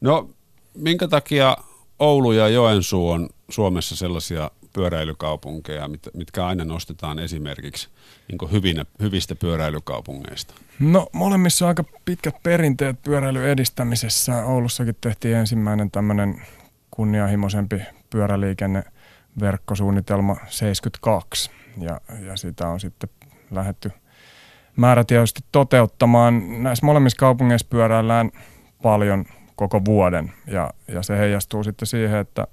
No, 0.00 0.30
minkä 0.74 1.08
takia 1.08 1.56
Oulu 1.98 2.32
ja 2.32 2.48
Joensuu 2.48 3.10
on 3.10 3.28
Suomessa 3.48 3.96
sellaisia 3.96 4.50
pyöräilykaupunkeja, 4.72 5.90
mitkä 6.14 6.46
aina 6.46 6.64
nostetaan 6.64 7.18
esimerkiksi 7.18 7.88
niin 8.28 8.52
hyvinä, 8.52 8.84
hyvistä 9.00 9.34
pyöräilykaupungeista? 9.34 10.54
No 10.80 11.06
molemmissa 11.12 11.64
on 11.64 11.68
aika 11.68 11.84
pitkät 12.04 12.42
perinteet 12.42 13.02
pyöräilyn 13.02 13.48
edistämisessä. 13.48 14.44
Oulussakin 14.44 14.96
tehtiin 15.00 15.36
ensimmäinen 15.36 15.90
tämmöinen 15.90 16.42
kunnianhimoisempi 16.90 17.80
pyöräliikenneverkkosuunnitelma 18.10 20.36
72 20.48 21.50
ja, 21.80 22.00
ja 22.26 22.36
sitä 22.36 22.68
on 22.68 22.80
sitten 22.80 23.10
lähetty 23.50 23.90
määrätietoisesti 24.76 25.40
toteuttamaan. 25.52 26.62
Näissä 26.62 26.86
molemmissa 26.86 27.18
kaupungeissa 27.18 27.66
pyöräillään 27.70 28.30
paljon 28.82 29.24
koko 29.56 29.84
vuoden 29.84 30.32
ja, 30.46 30.70
ja 30.88 31.02
se 31.02 31.18
heijastuu 31.18 31.64
sitten 31.64 31.86
siihen, 31.86 32.18
että 32.18 32.46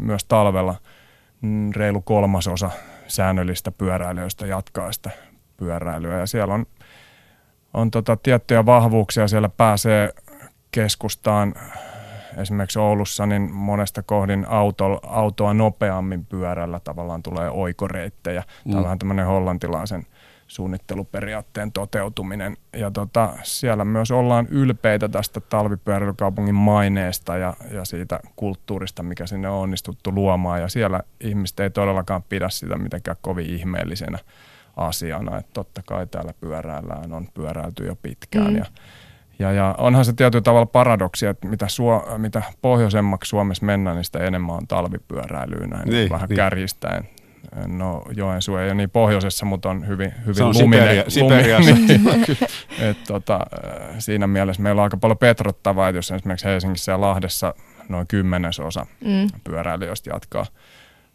myös 0.00 0.24
talvella 0.24 0.74
mm, 1.40 1.70
reilu 1.76 2.00
kolmasosa 2.00 2.70
säännöllistä 3.06 3.70
pyöräilijöistä 3.70 4.46
jatkaa 4.46 4.92
sitä 4.92 5.10
pyöräilyä 5.56 6.18
ja 6.18 6.26
siellä 6.26 6.54
on, 6.54 6.66
on 7.74 7.90
tota 7.90 8.16
tiettyjä 8.16 8.66
vahvuuksia, 8.66 9.28
siellä 9.28 9.48
pääsee 9.48 10.10
keskustaan 10.70 11.54
esimerkiksi 12.36 12.78
Oulussa, 12.78 13.26
niin 13.26 13.52
monesta 13.52 14.02
kohdin 14.02 14.46
auto, 14.48 15.00
autoa 15.06 15.54
nopeammin 15.54 16.26
pyörällä 16.26 16.80
tavallaan 16.80 17.22
tulee 17.22 17.50
oikoreittejä. 17.50 18.40
Mm. 18.40 18.70
Tämä 18.70 18.78
on 18.78 18.84
vähän 18.84 18.98
tämmöinen 18.98 19.26
hollantilaisen– 19.26 20.06
suunnitteluperiaatteen 20.50 21.72
toteutuminen. 21.72 22.56
Ja 22.76 22.90
tota, 22.90 23.32
siellä 23.42 23.84
myös 23.84 24.10
ollaan 24.10 24.46
ylpeitä 24.50 25.08
tästä 25.08 25.40
talvipyöräilykaupungin 25.40 26.54
maineesta 26.54 27.36
ja, 27.36 27.54
ja 27.70 27.84
siitä 27.84 28.20
kulttuurista, 28.36 29.02
mikä 29.02 29.26
sinne 29.26 29.48
on 29.48 29.58
onnistuttu 29.58 30.14
luomaan. 30.14 30.60
Ja 30.60 30.68
siellä 30.68 31.00
ihmiset 31.20 31.60
ei 31.60 31.70
todellakaan 31.70 32.22
pidä 32.22 32.48
sitä 32.48 32.78
mitenkään 32.78 33.16
kovin 33.20 33.46
ihmeellisenä 33.46 34.18
asiana. 34.76 35.38
Että 35.38 35.50
totta 35.52 35.82
kai 35.86 36.06
täällä 36.06 36.34
pyöräillään, 36.40 37.12
on 37.12 37.28
pyöräilty 37.34 37.86
jo 37.86 37.96
pitkään. 37.96 38.50
Mm. 38.50 38.56
Ja, 38.56 38.66
ja, 39.38 39.52
ja 39.52 39.74
onhan 39.78 40.04
se 40.04 40.12
tietyllä 40.12 40.42
tavalla 40.42 40.66
paradoksi, 40.66 41.26
että 41.26 41.48
mitä, 41.48 41.68
suo, 41.68 42.06
mitä 42.18 42.42
pohjoisemmaksi 42.62 43.28
Suomessa 43.28 43.66
mennään, 43.66 43.96
niin 43.96 44.04
sitä 44.04 44.18
enemmän 44.18 44.56
on 44.56 44.66
talvipyöräilyä 44.66 45.66
näin 45.66 45.88
niin, 45.88 46.10
vähän 46.10 46.28
niin. 46.28 46.36
kärjistäen 46.36 47.08
No 47.66 48.02
Joensuu 48.16 48.56
ei 48.56 48.66
ole 48.66 48.74
niin 48.74 48.90
pohjoisessa, 48.90 49.46
mutta 49.46 49.70
on 49.70 49.86
hyvin, 49.86 50.12
hyvin 50.20 50.34
Se 50.34 50.44
on 50.44 50.54
luminen. 50.60 51.10
Siberia, 51.10 51.58
luminen 51.60 52.02
niin, 52.28 52.38
et, 52.78 52.96
tota, 53.06 53.34
äh, 53.34 53.96
siinä 53.98 54.26
mielessä 54.26 54.62
meillä 54.62 54.80
on 54.80 54.84
aika 54.84 54.96
paljon 54.96 55.18
petrottavaa, 55.18 55.88
että 55.88 55.98
jos 55.98 56.10
esimerkiksi 56.10 56.46
Helsingissä 56.46 56.92
ja 56.92 57.00
Lahdessa 57.00 57.54
noin 57.88 58.06
kymmenesosa 58.06 58.86
mm. 59.04 59.40
pyöräilijöistä 59.44 60.10
jatkaa 60.10 60.46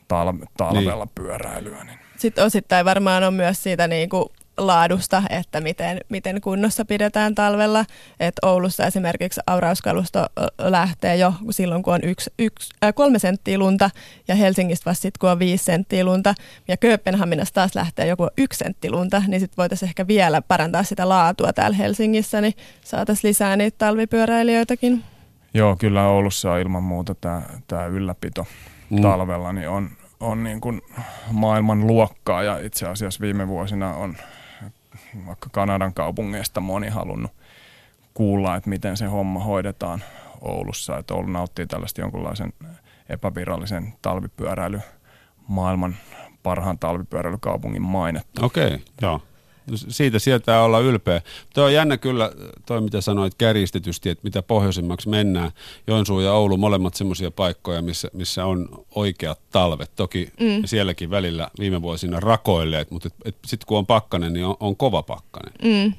tal- 0.08 0.48
talvella 0.58 1.06
niin. 1.06 1.12
pyöräilyä. 1.16 1.84
Niin. 1.84 2.00
Sitten 2.18 2.46
osittain 2.46 2.86
varmaan 2.86 3.24
on 3.24 3.34
myös 3.34 3.64
siitä 3.64 3.88
niin 3.88 4.10
kuin 4.10 4.30
laadusta, 4.58 5.24
että 5.30 5.62
miten, 5.62 6.02
miten 6.10 6.42
kunnossa 6.42 6.86
pidetään 6.86 7.36
talvella. 7.36 7.86
Et 8.20 8.36
Oulussa 8.42 8.86
esimerkiksi 8.86 9.42
aurauskalusto 9.48 10.26
lähtee 10.60 11.16
jo 11.16 11.34
silloin, 11.50 11.84
kun 11.84 11.94
on 11.94 12.04
yksi, 12.04 12.34
yksi, 12.40 12.74
äh, 12.84 12.94
kolme 12.94 13.20
senttiä 13.20 13.58
lunta 13.58 13.90
ja 14.28 14.36
Helsingistä 14.36 14.90
vasta 14.90 15.02
sitten, 15.02 15.20
kun 15.20 15.32
on 15.32 15.40
viisi 15.40 15.64
senttiä 15.64 16.04
lunta 16.04 16.36
ja 16.68 16.78
Kööpenhaminasta 16.78 17.54
taas 17.54 17.76
lähtee 17.76 18.08
joku 18.08 18.28
yksi 18.38 18.58
sentti 18.58 18.92
lunta, 18.92 19.22
niin 19.28 19.40
sitten 19.40 19.58
voitaisiin 19.58 19.90
ehkä 19.90 20.08
vielä 20.08 20.42
parantaa 20.42 20.84
sitä 20.84 21.10
laatua 21.10 21.54
täällä 21.54 21.78
Helsingissä, 21.78 22.42
niin 22.42 22.54
saataisiin 22.82 23.30
lisää 23.30 23.56
niitä 23.56 23.78
talvipyöräilijöitäkin. 23.78 25.04
Joo, 25.54 25.76
kyllä 25.76 26.08
Oulussa 26.08 26.52
on 26.52 26.60
ilman 26.60 26.84
muuta 26.84 27.16
tämä 27.68 27.86
ylläpito 27.86 28.48
mm. 28.90 29.02
talvella, 29.02 29.54
niin 29.54 29.70
on, 29.70 29.90
on 30.20 30.44
niin 30.44 30.62
kuin 30.62 30.82
maailman 31.32 31.88
luokkaa 31.88 32.44
ja 32.44 32.58
itse 32.58 32.88
asiassa 32.88 33.22
viime 33.22 33.48
vuosina 33.48 33.94
on 33.96 34.18
vaikka 35.28 35.50
Kanadan 35.52 35.94
kaupungeista 35.94 36.62
moni 36.62 36.90
halunnut 36.90 37.32
kuulla, 38.14 38.56
että 38.56 38.70
miten 38.70 38.98
se 38.98 39.06
homma 39.06 39.44
hoidetaan 39.44 40.04
Oulussa. 40.42 40.98
Että 40.98 41.14
Oulu 41.14 41.28
nauttii 41.28 41.68
tällaista 41.68 42.02
jonkunlaisen 42.02 42.54
epävirallisen 43.10 43.94
talvipyöräily 44.02 44.80
maailman 45.48 45.96
parhaan 46.44 46.80
talvipyöräilykaupungin 46.80 47.82
mainetta. 47.82 48.46
Okei, 48.46 48.66
okay, 48.68 48.80
joo. 49.02 49.22
Siitä 49.76 50.20
sieltä 50.20 50.62
olla 50.62 50.80
ylpeä. 50.80 51.22
Tuo 51.54 51.64
on 51.64 51.74
jännä 51.74 51.98
kyllä, 51.98 52.32
toi 52.66 52.82
mitä 52.82 53.02
sanoit 53.02 53.36
kärjistetysti, 53.36 54.10
että 54.10 54.24
mitä 54.24 54.42
pohjoisimmaksi 54.42 55.10
mennään. 55.10 55.52
Joensuu 55.88 56.20
ja 56.20 56.34
Oulu, 56.34 56.58
molemmat 56.58 56.94
semmoisia 56.94 57.32
paikkoja, 57.32 57.82
missä, 57.82 58.10
missä 58.14 58.46
on 58.46 58.86
oikeat 58.96 59.40
talvet. 59.52 59.92
Toki 59.96 60.30
mm. 60.40 60.62
sielläkin 60.66 61.10
välillä 61.10 61.48
viime 61.60 61.82
vuosina 61.82 62.20
rakoilleet, 62.20 62.92
mutta 62.92 63.10
sitten 63.46 63.68
kun 63.68 63.78
on 63.78 63.86
pakkanen, 63.86 64.34
niin 64.34 64.46
on, 64.46 64.56
on 64.60 64.76
kova 64.76 65.04
pakkanen. 65.04 65.54
Mm. 65.64 65.94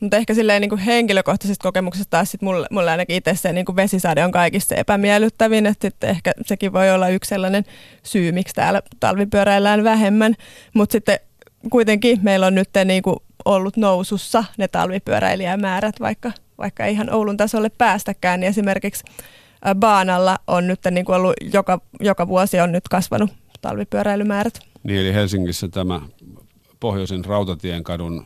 Mutta 0.00 0.16
ehkä 0.16 0.34
silleen 0.34 0.60
niin 0.60 0.68
kuin 0.68 0.78
henkilökohtaisesta 0.78 1.62
kokemuksesta 1.62 2.10
taas 2.10 2.30
sit 2.30 2.42
mulle, 2.42 2.66
mulle 2.70 2.90
ainakin 2.90 3.16
itse 3.16 3.34
se 3.34 3.52
niin 3.52 3.66
kuin 3.66 3.76
vesisade 3.76 4.24
on 4.24 4.32
kaikista 4.32 4.74
epämiellyttävin, 4.74 5.66
että 5.66 5.88
sitten 5.88 6.10
ehkä 6.10 6.32
sekin 6.46 6.72
voi 6.72 6.90
olla 6.90 7.08
yksi 7.08 7.28
sellainen 7.28 7.64
syy, 8.02 8.32
miksi 8.32 8.54
täällä 8.54 8.82
talvipyöräillään 9.00 9.84
vähemmän. 9.84 10.34
Mutta 10.74 10.92
sitten 10.92 11.18
kuitenkin 11.70 12.18
meillä 12.22 12.46
on 12.46 12.54
nyt 12.54 12.68
niin 12.84 13.02
kuin 13.02 13.16
ollut 13.44 13.76
nousussa 13.76 14.44
ne 14.56 14.68
talvipyöräilijämäärät, 14.68 16.00
vaikka, 16.00 16.32
vaikka 16.58 16.86
ihan 16.86 17.14
Oulun 17.14 17.36
tasolle 17.36 17.70
päästäkään. 17.78 18.40
Niin 18.40 18.48
esimerkiksi 18.48 19.04
Baanalla 19.74 20.38
on 20.46 20.66
nyt 20.66 20.80
niin 20.90 21.04
kuin 21.04 21.16
ollut 21.16 21.34
joka, 21.52 21.80
joka 22.00 22.28
vuosi 22.28 22.60
on 22.60 22.72
nyt 22.72 22.88
kasvanut 22.88 23.30
talvipyöräilymäärät. 23.60 24.60
Niin 24.82 25.00
eli 25.00 25.14
Helsingissä 25.14 25.68
tämä 25.68 26.00
pohjoisen 26.80 27.24
rautatien 27.24 27.84
kadun 27.84 28.24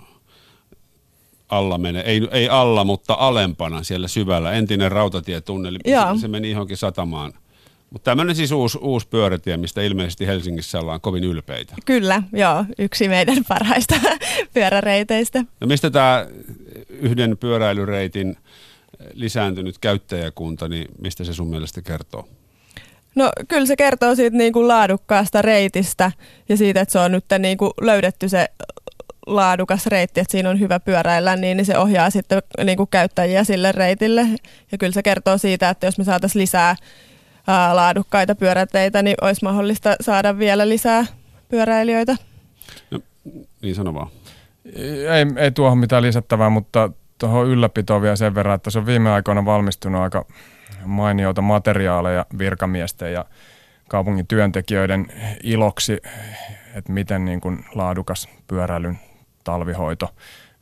alla 1.49 1.79
menee, 1.79 2.03
ei, 2.03 2.29
ei 2.31 2.49
alla, 2.49 2.85
mutta 2.85 3.17
alempana 3.19 3.83
siellä 3.83 4.09
syvällä, 4.09 4.53
entinen 4.53 4.93
rautatietunneli, 4.93 5.79
se, 5.87 6.21
se 6.21 6.29
meni 6.29 6.51
johonkin 6.51 6.77
satamaan– 6.77 7.33
mutta 7.91 8.11
tämmöinen 8.11 8.37
siis 8.37 8.53
uusi, 8.53 8.79
uusi 8.81 9.09
pyörätie, 9.09 9.57
mistä 9.57 9.83
ilmeisesti 9.83 10.27
Helsingissä 10.27 10.81
ollaan 10.81 11.01
kovin 11.01 11.25
ylpeitä. 11.25 11.75
Kyllä, 11.85 12.23
joo, 12.33 12.65
yksi 12.79 13.09
meidän 13.09 13.45
parhaista 13.49 13.95
pyöräreiteistä. 14.55 15.45
No 15.61 15.67
mistä 15.67 15.91
tämä 15.91 16.27
yhden 16.89 17.39
pyöräilyreitin 17.39 18.37
lisääntynyt 19.13 19.79
käyttäjäkunta, 19.79 20.69
niin 20.69 20.87
mistä 21.01 21.25
se 21.25 21.35
sun 21.35 21.49
mielestä 21.49 21.83
kertoo? 21.83 22.29
No 23.15 23.31
kyllä 23.49 23.67
se 23.67 23.77
kertoo 23.77 24.15
siitä 24.15 24.37
niin 24.37 24.53
kuin 24.53 24.69
laadukkaasta 24.69 25.43
reitistä 25.43 26.13
ja 26.49 26.57
siitä, 26.57 26.81
että 26.81 26.93
se 26.93 26.99
on 26.99 27.13
nyt 27.13 27.25
niin 27.39 27.59
kuin 27.59 27.71
löydetty 27.81 28.29
se 28.29 28.49
laadukas 29.27 29.87
reitti, 29.87 30.21
että 30.21 30.33
siinä 30.33 30.51
on 30.51 30.61
hyvä 30.61 30.81
pyöräillä, 30.81 31.37
niin 31.37 31.65
se 31.65 31.79
ohjaa 31.79 32.11
sitten 32.11 32.43
niin 32.65 32.77
kuin 32.77 32.89
käyttäjiä 32.89 33.45
sille 33.45 33.73
reitille. 33.73 34.21
Ja 34.73 34.79
kyllä 34.79 34.93
se 34.93 35.03
kertoo 35.03 35.39
siitä, 35.39 35.71
että 35.71 35.87
jos 35.87 35.99
me 35.99 36.05
saataisiin 36.05 36.43
lisää 36.43 36.77
laadukkaita 37.73 38.35
pyöräteitä, 38.35 39.03
niin 39.03 39.17
olisi 39.21 39.45
mahdollista 39.45 39.97
saada 40.01 40.39
vielä 40.39 40.69
lisää 40.69 41.07
pyöräilijöitä. 41.49 42.17
No, 42.91 43.01
niin 43.63 43.75
sano 43.75 43.95
vaan. 43.95 44.09
Ei, 44.75 45.27
ei 45.37 45.51
tuohon 45.51 45.79
mitään 45.79 46.03
lisättävää, 46.03 46.51
mutta 46.51 46.91
tuohon 47.19 47.47
ylläpitoon 47.47 48.03
vielä 48.03 48.17
sen 48.17 48.35
verran, 48.35 48.55
että 48.55 48.71
se 48.71 48.79
on 48.79 48.87
viime 48.87 49.11
aikoina 49.11 49.45
valmistunut 49.45 50.03
aika 50.03 50.25
mainioita 50.85 51.43
materiaaleja 51.43 52.27
virkamiesten 52.39 53.13
ja 53.13 53.25
kaupungin 53.89 54.27
työntekijöiden 54.27 55.07
iloksi, 55.43 55.93
että 56.75 56.93
miten 56.93 57.25
niin 57.25 57.41
kuin 57.41 57.65
laadukas 57.75 58.29
pyöräilyn 58.47 58.99
talvihoito 59.45 60.09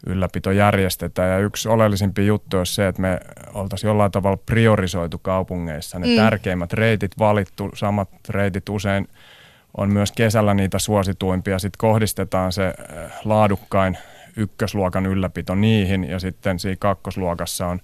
ylläpito 0.06 0.50
järjestetään. 0.50 1.30
Ja 1.30 1.38
yksi 1.38 1.68
oleellisimpi 1.68 2.26
juttu 2.26 2.59
olisi 2.59 2.74
se, 2.74 2.88
että 2.88 3.02
me 3.02 3.20
oltaisiin 3.54 3.88
jollain 3.88 4.12
tavalla 4.12 4.37
priorisoitu 4.37 5.18
kaupungeissa 5.18 5.98
ne 5.98 6.06
mm. 6.06 6.16
tärkeimmät 6.16 6.72
reitit 6.72 7.18
valittu. 7.18 7.70
Samat 7.74 8.09
reitit 8.28 8.68
usein 8.68 9.09
on 9.76 9.92
myös 9.92 10.12
kesällä 10.12 10.54
niitä 10.54 10.78
suosituimpia. 10.78 11.59
Sitten 11.59 11.78
kohdistetaan 11.78 12.52
se 12.52 12.66
äh, 12.66 13.12
laadukkain 13.24 13.98
ykkösluokan 14.37 15.06
ylläpito 15.06 15.54
niihin 15.54 16.04
ja 16.04 16.18
sitten 16.18 16.59
siinä 16.59 16.76
kakkosluokassa 16.78 17.66
on 17.66 17.80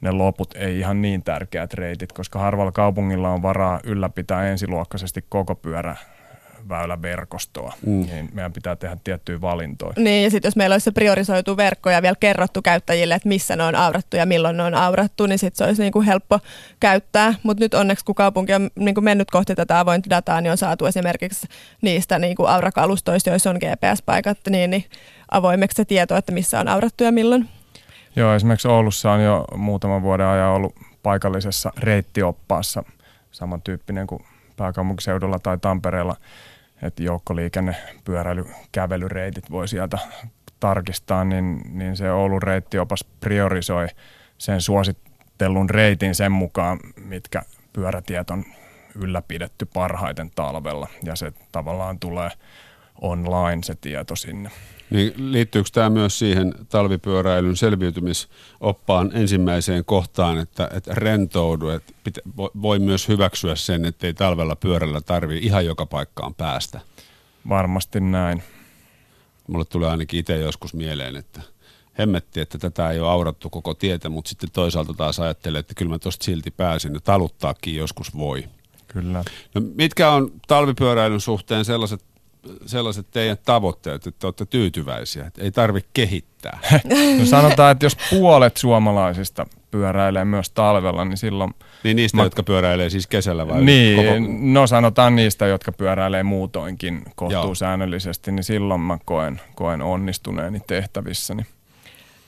ne 0.00 0.12
loput 0.12 0.54
ei 0.56 0.78
ihan 0.78 1.02
niin 1.02 1.22
tärkeät 1.22 1.74
reitit, 1.74 2.12
koska 2.12 2.38
harvalla 2.38 2.72
kaupungilla 2.72 3.30
on 3.30 3.42
varaa 3.42 3.80
ylläpitää 3.84 4.48
ensiluokkaisesti 4.48 5.24
koko 5.28 5.54
pyörä 5.54 5.96
väyläverkostoa, 6.68 7.72
mm. 7.86 8.06
niin 8.06 8.28
meidän 8.32 8.52
pitää 8.52 8.76
tehdä 8.76 8.96
tiettyjä 9.04 9.40
valintoja. 9.40 9.92
Niin, 9.96 10.24
ja 10.24 10.30
sitten 10.30 10.48
jos 10.48 10.56
meillä 10.56 10.74
olisi 10.74 10.84
se 10.84 10.90
priorisoitu 10.90 11.56
verkko 11.56 11.90
ja 11.90 12.02
vielä 12.02 12.16
kerrottu 12.20 12.62
käyttäjille, 12.62 13.14
että 13.14 13.28
missä 13.28 13.56
ne 13.56 13.62
on 13.62 13.74
aurattu 13.74 14.16
ja 14.16 14.26
milloin 14.26 14.56
ne 14.56 14.62
on 14.62 14.74
aurattu, 14.74 15.26
niin 15.26 15.38
sitten 15.38 15.58
se 15.58 15.64
olisi 15.64 15.82
niin 15.82 15.92
kuin 15.92 16.06
helppo 16.06 16.40
käyttää. 16.80 17.34
Mutta 17.42 17.64
nyt 17.64 17.74
onneksi, 17.74 18.04
kun 18.04 18.14
kaupunki 18.14 18.54
on 18.54 18.70
niin 18.78 18.94
kuin 18.94 19.04
mennyt 19.04 19.30
kohti 19.30 19.54
tätä 19.54 19.80
avointa 19.80 20.10
dataa, 20.10 20.40
niin 20.40 20.50
on 20.50 20.58
saatu 20.58 20.86
esimerkiksi 20.86 21.46
niistä 21.82 22.18
niin 22.18 22.36
kuin 22.36 22.48
aurakalustoista, 22.48 23.30
joissa 23.30 23.50
on 23.50 23.56
GPS-paikat, 23.56 24.38
niin, 24.50 24.70
niin 24.70 24.84
avoimeksi 25.30 25.76
se 25.76 25.84
tieto, 25.84 26.16
että 26.16 26.32
missä 26.32 26.60
on 26.60 26.68
aurattu 26.68 27.04
ja 27.04 27.12
milloin. 27.12 27.48
Joo, 28.16 28.34
esimerkiksi 28.34 28.68
Oulussa 28.68 29.12
on 29.12 29.24
jo 29.24 29.44
muutaman 29.56 30.02
vuoden 30.02 30.26
ajan 30.26 30.48
ollut 30.48 30.74
paikallisessa 31.02 31.72
reittioppaassa 31.78 32.84
samantyyppinen 33.30 34.06
kuin 34.06 34.22
pääkaupunkiseudulla 34.56 35.38
tai 35.38 35.58
Tampereella, 35.58 36.16
että 36.82 37.02
joukkoliikenne, 37.02 37.76
pyöräily, 38.04 38.44
kävelyreitit 38.72 39.50
voi 39.50 39.68
sieltä 39.68 39.98
tarkistaa, 40.60 41.24
niin, 41.24 41.60
niin 41.78 41.96
se 41.96 42.12
Oulun 42.12 42.42
reittiopas 42.42 43.04
priorisoi 43.20 43.86
sen 44.38 44.60
suositellun 44.60 45.70
reitin 45.70 46.14
sen 46.14 46.32
mukaan, 46.32 46.80
mitkä 47.04 47.42
pyörätiet 47.72 48.30
on 48.30 48.44
ylläpidetty 48.94 49.66
parhaiten 49.74 50.30
talvella. 50.34 50.88
Ja 51.02 51.16
se 51.16 51.32
tavallaan 51.52 51.98
tulee 51.98 52.30
online 53.00 53.62
se 53.62 53.74
tieto 53.74 54.16
sinne. 54.16 54.50
Niin 54.90 55.12
liittyykö 55.16 55.68
tämä 55.72 55.90
myös 55.90 56.18
siihen 56.18 56.54
talvipyöräilyn 56.68 57.56
selviytymisoppaan 57.56 59.10
ensimmäiseen 59.14 59.84
kohtaan, 59.84 60.38
että, 60.38 60.70
että 60.74 60.94
rentoudu, 60.94 61.68
että 61.68 61.92
pitä, 62.04 62.20
voi 62.36 62.78
myös 62.78 63.08
hyväksyä 63.08 63.56
sen, 63.56 63.84
että 63.84 64.06
ei 64.06 64.14
talvella 64.14 64.56
pyörällä 64.56 65.00
tarvitse 65.00 65.46
ihan 65.46 65.66
joka 65.66 65.86
paikkaan 65.86 66.34
päästä? 66.34 66.80
Varmasti 67.48 68.00
näin. 68.00 68.42
Mulle 69.46 69.64
tulee 69.64 69.90
ainakin 69.90 70.20
itse 70.20 70.36
joskus 70.36 70.74
mieleen, 70.74 71.16
että 71.16 71.40
hemmetti, 71.98 72.40
että 72.40 72.58
tätä 72.58 72.90
ei 72.90 73.00
ole 73.00 73.10
aurattu 73.10 73.50
koko 73.50 73.74
tietä, 73.74 74.08
mutta 74.08 74.28
sitten 74.28 74.50
toisaalta 74.52 74.94
taas 74.94 75.20
ajattelee, 75.20 75.58
että 75.58 75.74
kyllä 75.74 75.90
mä 75.90 75.98
tosta 75.98 76.24
silti 76.24 76.50
pääsin 76.50 76.94
ja 76.94 77.00
taluttaakin 77.00 77.74
joskus 77.74 78.16
voi. 78.16 78.44
Kyllä. 78.86 79.24
No, 79.54 79.62
mitkä 79.74 80.10
on 80.10 80.32
talvipyöräilyn 80.46 81.20
suhteen 81.20 81.64
sellaiset 81.64 82.04
sellaiset 82.66 83.06
teidän 83.10 83.36
tavoitteet, 83.44 84.06
että 84.06 84.26
olette 84.26 84.46
tyytyväisiä, 84.46 85.26
että 85.26 85.42
ei 85.42 85.50
tarvitse 85.50 85.90
kehittää? 85.94 86.58
No 87.18 87.26
sanotaan, 87.26 87.72
että 87.72 87.86
jos 87.86 87.96
puolet 88.10 88.56
suomalaisista 88.56 89.46
pyöräilee 89.70 90.24
myös 90.24 90.50
talvella, 90.50 91.04
niin 91.04 91.16
silloin... 91.16 91.54
Niin 91.84 91.96
niistä, 91.96 92.16
mä... 92.16 92.22
jotka 92.22 92.42
pyöräilee 92.42 92.90
siis 92.90 93.06
kesällä 93.06 93.48
vai? 93.48 93.64
Niin, 93.64 93.96
koko... 93.96 94.10
no 94.40 94.66
sanotaan 94.66 95.16
niistä, 95.16 95.46
jotka 95.46 95.72
pyöräilee 95.72 96.22
muutoinkin 96.22 97.02
kohtuusäännöllisesti, 97.16 98.32
niin 98.32 98.44
silloin 98.44 98.80
mä 98.80 98.98
koen, 99.04 99.40
koen 99.54 99.82
onnistuneeni 99.82 100.60
tehtävissäni. 100.66 101.42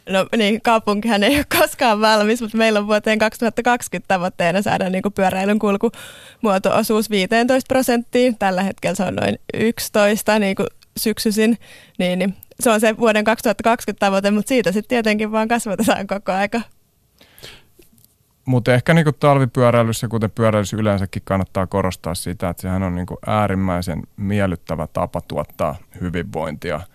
No 0.08 0.26
niin, 0.36 0.62
kaupunkihan 0.62 1.22
ei 1.22 1.36
ole 1.36 1.44
koskaan 1.58 2.00
valmis, 2.00 2.42
mutta 2.42 2.56
meillä 2.56 2.78
on 2.78 2.86
vuoteen 2.86 3.18
2020 3.18 4.08
tavoitteena 4.08 4.62
saada 4.62 4.90
niin 4.90 5.02
kuin 5.02 5.12
pyöräilyn 5.12 5.58
kulkumuoto-osuus 5.58 7.10
15 7.10 7.68
prosenttiin. 7.68 8.38
Tällä 8.38 8.62
hetkellä 8.62 8.94
se 8.94 9.02
on 9.02 9.16
noin 9.16 9.38
11 9.54 10.38
niin 10.38 10.56
kuin 10.56 10.66
syksyisin, 10.96 11.58
niin, 11.98 12.18
niin 12.18 12.36
se 12.60 12.70
on 12.70 12.80
se 12.80 12.96
vuoden 12.96 13.24
2020 13.24 14.06
tavoite, 14.06 14.30
mutta 14.30 14.48
siitä 14.48 14.72
sitten 14.72 14.88
tietenkin 14.88 15.32
vaan 15.32 15.48
kasvatetaan 15.48 16.06
koko 16.06 16.32
aika. 16.32 16.60
Mutta 18.44 18.74
ehkä 18.74 18.94
niinku 18.94 19.12
talvipyöräilyssä, 19.12 20.08
kuten 20.08 20.30
pyöräilyssä 20.30 20.76
yleensäkin, 20.76 21.22
kannattaa 21.24 21.66
korostaa 21.66 22.14
sitä, 22.14 22.48
että 22.48 22.62
sehän 22.62 22.82
on 22.82 22.94
niinku 22.94 23.18
äärimmäisen 23.26 24.02
miellyttävä 24.16 24.86
tapa 24.86 25.20
tuottaa 25.20 25.76
hyvinvointia– 26.00 26.80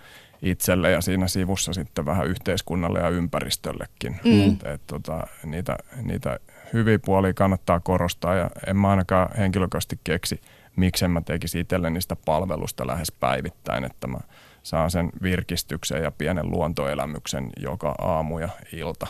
itselle 0.45 0.91
ja 0.91 1.01
siinä 1.01 1.27
sivussa 1.27 1.73
sitten 1.73 2.05
vähän 2.05 2.27
yhteiskunnalle 2.27 2.99
ja 2.99 3.09
ympäristöllekin. 3.09 4.19
Mm. 4.23 4.49
Et, 4.49 4.65
et, 4.73 4.81
tota, 4.87 5.27
niitä, 5.43 5.77
niitä 6.01 6.39
hyviä 6.73 6.99
puolia 6.99 7.33
kannattaa 7.33 7.79
korostaa 7.79 8.35
ja 8.35 8.49
en 8.67 8.77
mä 8.77 8.89
ainakaan 8.89 9.37
henkilökohtaisesti 9.37 9.99
keksi, 10.03 10.41
miksi 10.75 11.07
mä 11.07 11.21
tekisin 11.21 11.61
itselleni 11.61 12.01
sitä 12.01 12.15
palvelusta 12.25 12.87
lähes 12.87 13.11
päivittäin, 13.11 13.83
että 13.83 14.07
mä 14.07 14.17
saan 14.63 14.91
sen 14.91 15.09
virkistyksen 15.21 16.03
ja 16.03 16.11
pienen 16.11 16.51
luontoelämyksen 16.51 17.49
joka 17.57 17.95
aamu 17.97 18.39
ja 18.39 18.49
ilta 18.73 19.07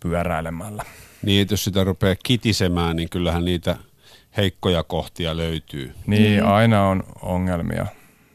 pyöräilemällä. 0.00 0.82
Niin, 1.22 1.42
että 1.42 1.52
jos 1.52 1.64
sitä 1.64 1.84
rupeaa 1.84 2.16
kitisemään, 2.22 2.96
niin 2.96 3.08
kyllähän 3.08 3.44
niitä 3.44 3.76
heikkoja 4.36 4.82
kohtia 4.82 5.36
löytyy. 5.36 5.94
Niin, 6.06 6.42
mm. 6.42 6.50
aina 6.50 6.88
on 6.88 7.04
ongelmia 7.22 7.86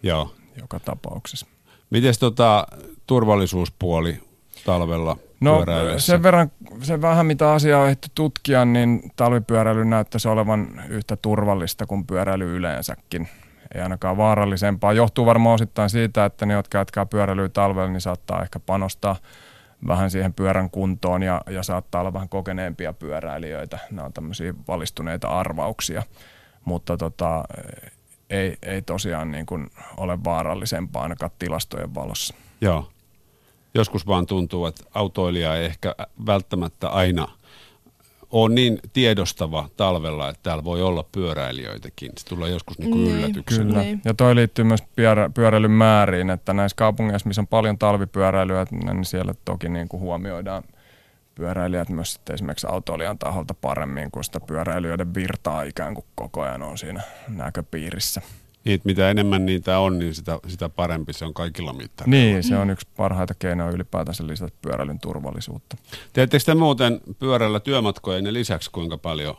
Joo. 0.03 0.35
joka 0.61 0.79
tapauksessa. 0.79 1.50
Miten 1.91 2.13
tota 2.19 2.67
turvallisuuspuoli 3.07 4.19
talvella 4.65 5.17
No 5.41 5.65
sen 5.97 6.23
verran, 6.23 6.51
sen 6.81 7.01
vähän 7.01 7.25
mitä 7.25 7.51
asiaa 7.51 7.81
on 7.81 7.85
ehditty 7.85 8.09
tutkia, 8.15 8.65
niin 8.65 9.11
talvipyöräily 9.15 9.85
näyttäisi 9.85 10.27
olevan 10.27 10.81
yhtä 10.89 11.15
turvallista 11.15 11.85
kuin 11.85 12.07
pyöräily 12.07 12.55
yleensäkin. 12.55 13.27
Ei 13.75 13.81
ainakaan 13.81 14.17
vaarallisempaa. 14.17 14.93
Johtuu 14.93 15.25
varmaan 15.25 15.55
osittain 15.55 15.89
siitä, 15.89 16.25
että 16.25 16.45
ne, 16.45 16.53
jotka 16.53 16.77
jatkaa 16.77 17.05
pyöräilyä 17.05 17.49
talvella, 17.49 17.89
niin 17.89 18.01
saattaa 18.01 18.41
ehkä 18.41 18.59
panostaa 18.59 19.15
vähän 19.87 20.11
siihen 20.11 20.33
pyörän 20.33 20.69
kuntoon 20.69 21.23
ja, 21.23 21.41
ja 21.49 21.63
saattaa 21.63 22.01
olla 22.01 22.13
vähän 22.13 22.29
kokeneempia 22.29 22.93
pyöräilijöitä. 22.93 23.79
Nämä 23.91 24.05
on 24.05 24.13
tämmöisiä 24.13 24.53
valistuneita 24.67 25.27
arvauksia. 25.27 26.03
Mutta 26.65 26.97
tota, 26.97 27.43
ei, 28.31 28.57
ei 28.61 28.81
tosiaan 28.81 29.31
niin 29.31 29.45
kuin 29.45 29.69
ole 29.97 30.23
vaarallisempaa 30.23 31.03
ainakaan 31.03 31.31
tilastojen 31.39 31.95
valossa. 31.95 32.33
Joo. 32.61 32.89
Joskus 33.73 34.07
vaan 34.07 34.25
tuntuu, 34.25 34.65
että 34.65 34.83
autoilija 34.93 35.55
ei 35.55 35.65
ehkä 35.65 35.95
välttämättä 36.25 36.89
aina 36.89 37.27
ole 38.31 38.53
niin 38.53 38.79
tiedostava 38.93 39.69
talvella, 39.77 40.29
että 40.29 40.39
täällä 40.43 40.63
voi 40.63 40.81
olla 40.81 41.05
pyöräilijöitäkin. 41.11 42.11
Se 42.17 42.25
tulee 42.25 42.49
joskus 42.49 42.79
niinku 42.79 42.97
niin 42.97 43.15
yllätyksenä. 43.15 43.65
Kyllä. 43.65 43.81
Niin. 43.81 44.01
Ja 44.05 44.13
toi 44.13 44.35
liittyy 44.35 44.65
myös 44.65 44.83
pyörä, 44.95 45.29
pyöräilyn 45.33 45.71
määriin, 45.71 46.29
että 46.29 46.53
näissä 46.53 46.75
kaupungeissa, 46.75 47.27
missä 47.27 47.41
on 47.41 47.47
paljon 47.47 47.77
talvipyöräilyä, 47.77 48.65
niin 48.71 49.05
siellä 49.05 49.33
toki 49.45 49.69
niin 49.69 49.87
kuin 49.87 50.01
huomioidaan– 50.01 50.63
pyöräilijät 51.35 51.89
myös 51.89 52.13
sitten 52.13 52.33
esimerkiksi 52.33 52.67
autoilijan 52.69 53.17
taholta 53.17 53.53
paremmin, 53.53 54.11
kun 54.11 54.23
sitä 54.23 54.39
pyöräilijöiden 54.39 55.13
virtaa 55.13 55.63
ikään 55.63 55.93
kuin 55.93 56.05
koko 56.15 56.41
ajan 56.41 56.63
on 56.63 56.77
siinä 56.77 57.01
näköpiirissä. 57.27 58.21
Niin, 58.63 58.75
että 58.75 58.89
mitä 58.89 59.09
enemmän 59.09 59.45
niitä 59.45 59.79
on, 59.79 59.99
niin 59.99 60.15
sitä, 60.15 60.39
sitä 60.47 60.69
parempi 60.69 61.13
se 61.13 61.25
on 61.25 61.33
kaikilla 61.33 61.73
mittareilla. 61.73 62.17
Niin, 62.17 62.43
se 62.43 62.57
on 62.57 62.69
yksi 62.69 62.87
parhaita 62.97 63.33
keinoja 63.33 63.71
ylipäätänsä 63.71 64.27
lisätä 64.27 64.53
pyöräilyn 64.61 64.99
turvallisuutta. 64.99 65.77
Teettekö 66.13 66.43
te 66.45 66.55
muuten 66.55 67.01
pyörällä 67.19 67.59
työmatkojen 67.59 68.33
lisäksi 68.33 68.71
kuinka 68.71 68.97
paljon 68.97 69.35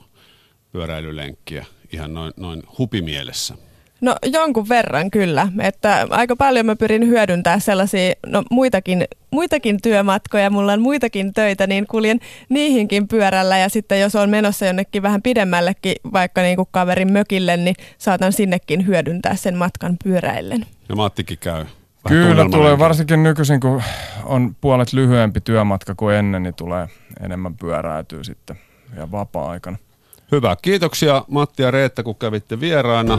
pyöräilylenkkiä 0.72 1.66
ihan 1.92 2.14
noin, 2.14 2.32
noin 2.36 2.62
hupimielessä? 2.78 3.54
No 4.02 4.16
jonkun 4.26 4.68
verran 4.68 5.10
kyllä, 5.10 5.48
että 5.60 6.06
aika 6.10 6.36
paljon 6.36 6.66
mä 6.66 6.76
pyrin 6.76 7.08
hyödyntämään 7.08 7.60
sellaisia 7.60 8.14
no, 8.26 8.42
muitakin, 8.50 9.04
muitakin 9.30 9.82
työmatkoja, 9.82 10.50
mulla 10.50 10.72
on 10.72 10.80
muitakin 10.80 11.32
töitä, 11.32 11.66
niin 11.66 11.86
kuljen 11.86 12.20
niihinkin 12.48 13.08
pyörällä 13.08 13.58
ja 13.58 13.68
sitten 13.68 14.00
jos 14.00 14.14
on 14.14 14.30
menossa 14.30 14.66
jonnekin 14.66 15.02
vähän 15.02 15.22
pidemmällekin, 15.22 15.94
vaikka 16.12 16.40
niin 16.40 16.56
kuin 16.56 16.68
kaverin 16.70 17.12
mökille, 17.12 17.56
niin 17.56 17.76
saatan 17.98 18.32
sinnekin 18.32 18.86
hyödyntää 18.86 19.36
sen 19.36 19.56
matkan 19.56 19.96
pyöräillen. 20.04 20.66
Ja 20.88 20.96
Mattikin 20.96 21.38
käy. 21.38 21.64
Kyllä 22.08 22.48
tulee, 22.50 22.78
varsinkin 22.78 23.22
nykyisin 23.22 23.60
kun 23.60 23.82
on 24.24 24.56
puolet 24.60 24.92
lyhyempi 24.92 25.40
työmatka 25.40 25.94
kuin 25.94 26.14
ennen, 26.16 26.42
niin 26.42 26.54
tulee 26.54 26.88
enemmän 27.24 27.54
pyöräytyy 27.54 28.24
sitten 28.24 28.56
ja 28.96 29.10
vapaa-aikana. 29.10 29.76
Hyvä, 30.32 30.56
kiitoksia 30.62 31.24
Matti 31.28 31.62
ja 31.62 31.70
Reetta 31.70 32.02
kun 32.02 32.16
kävitte 32.16 32.60
vieraana. 32.60 33.18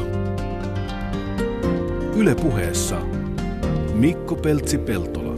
Ylepuheessa 2.18 3.02
Mikko 3.94 4.36
Peltsi-Peltola. 4.36 5.33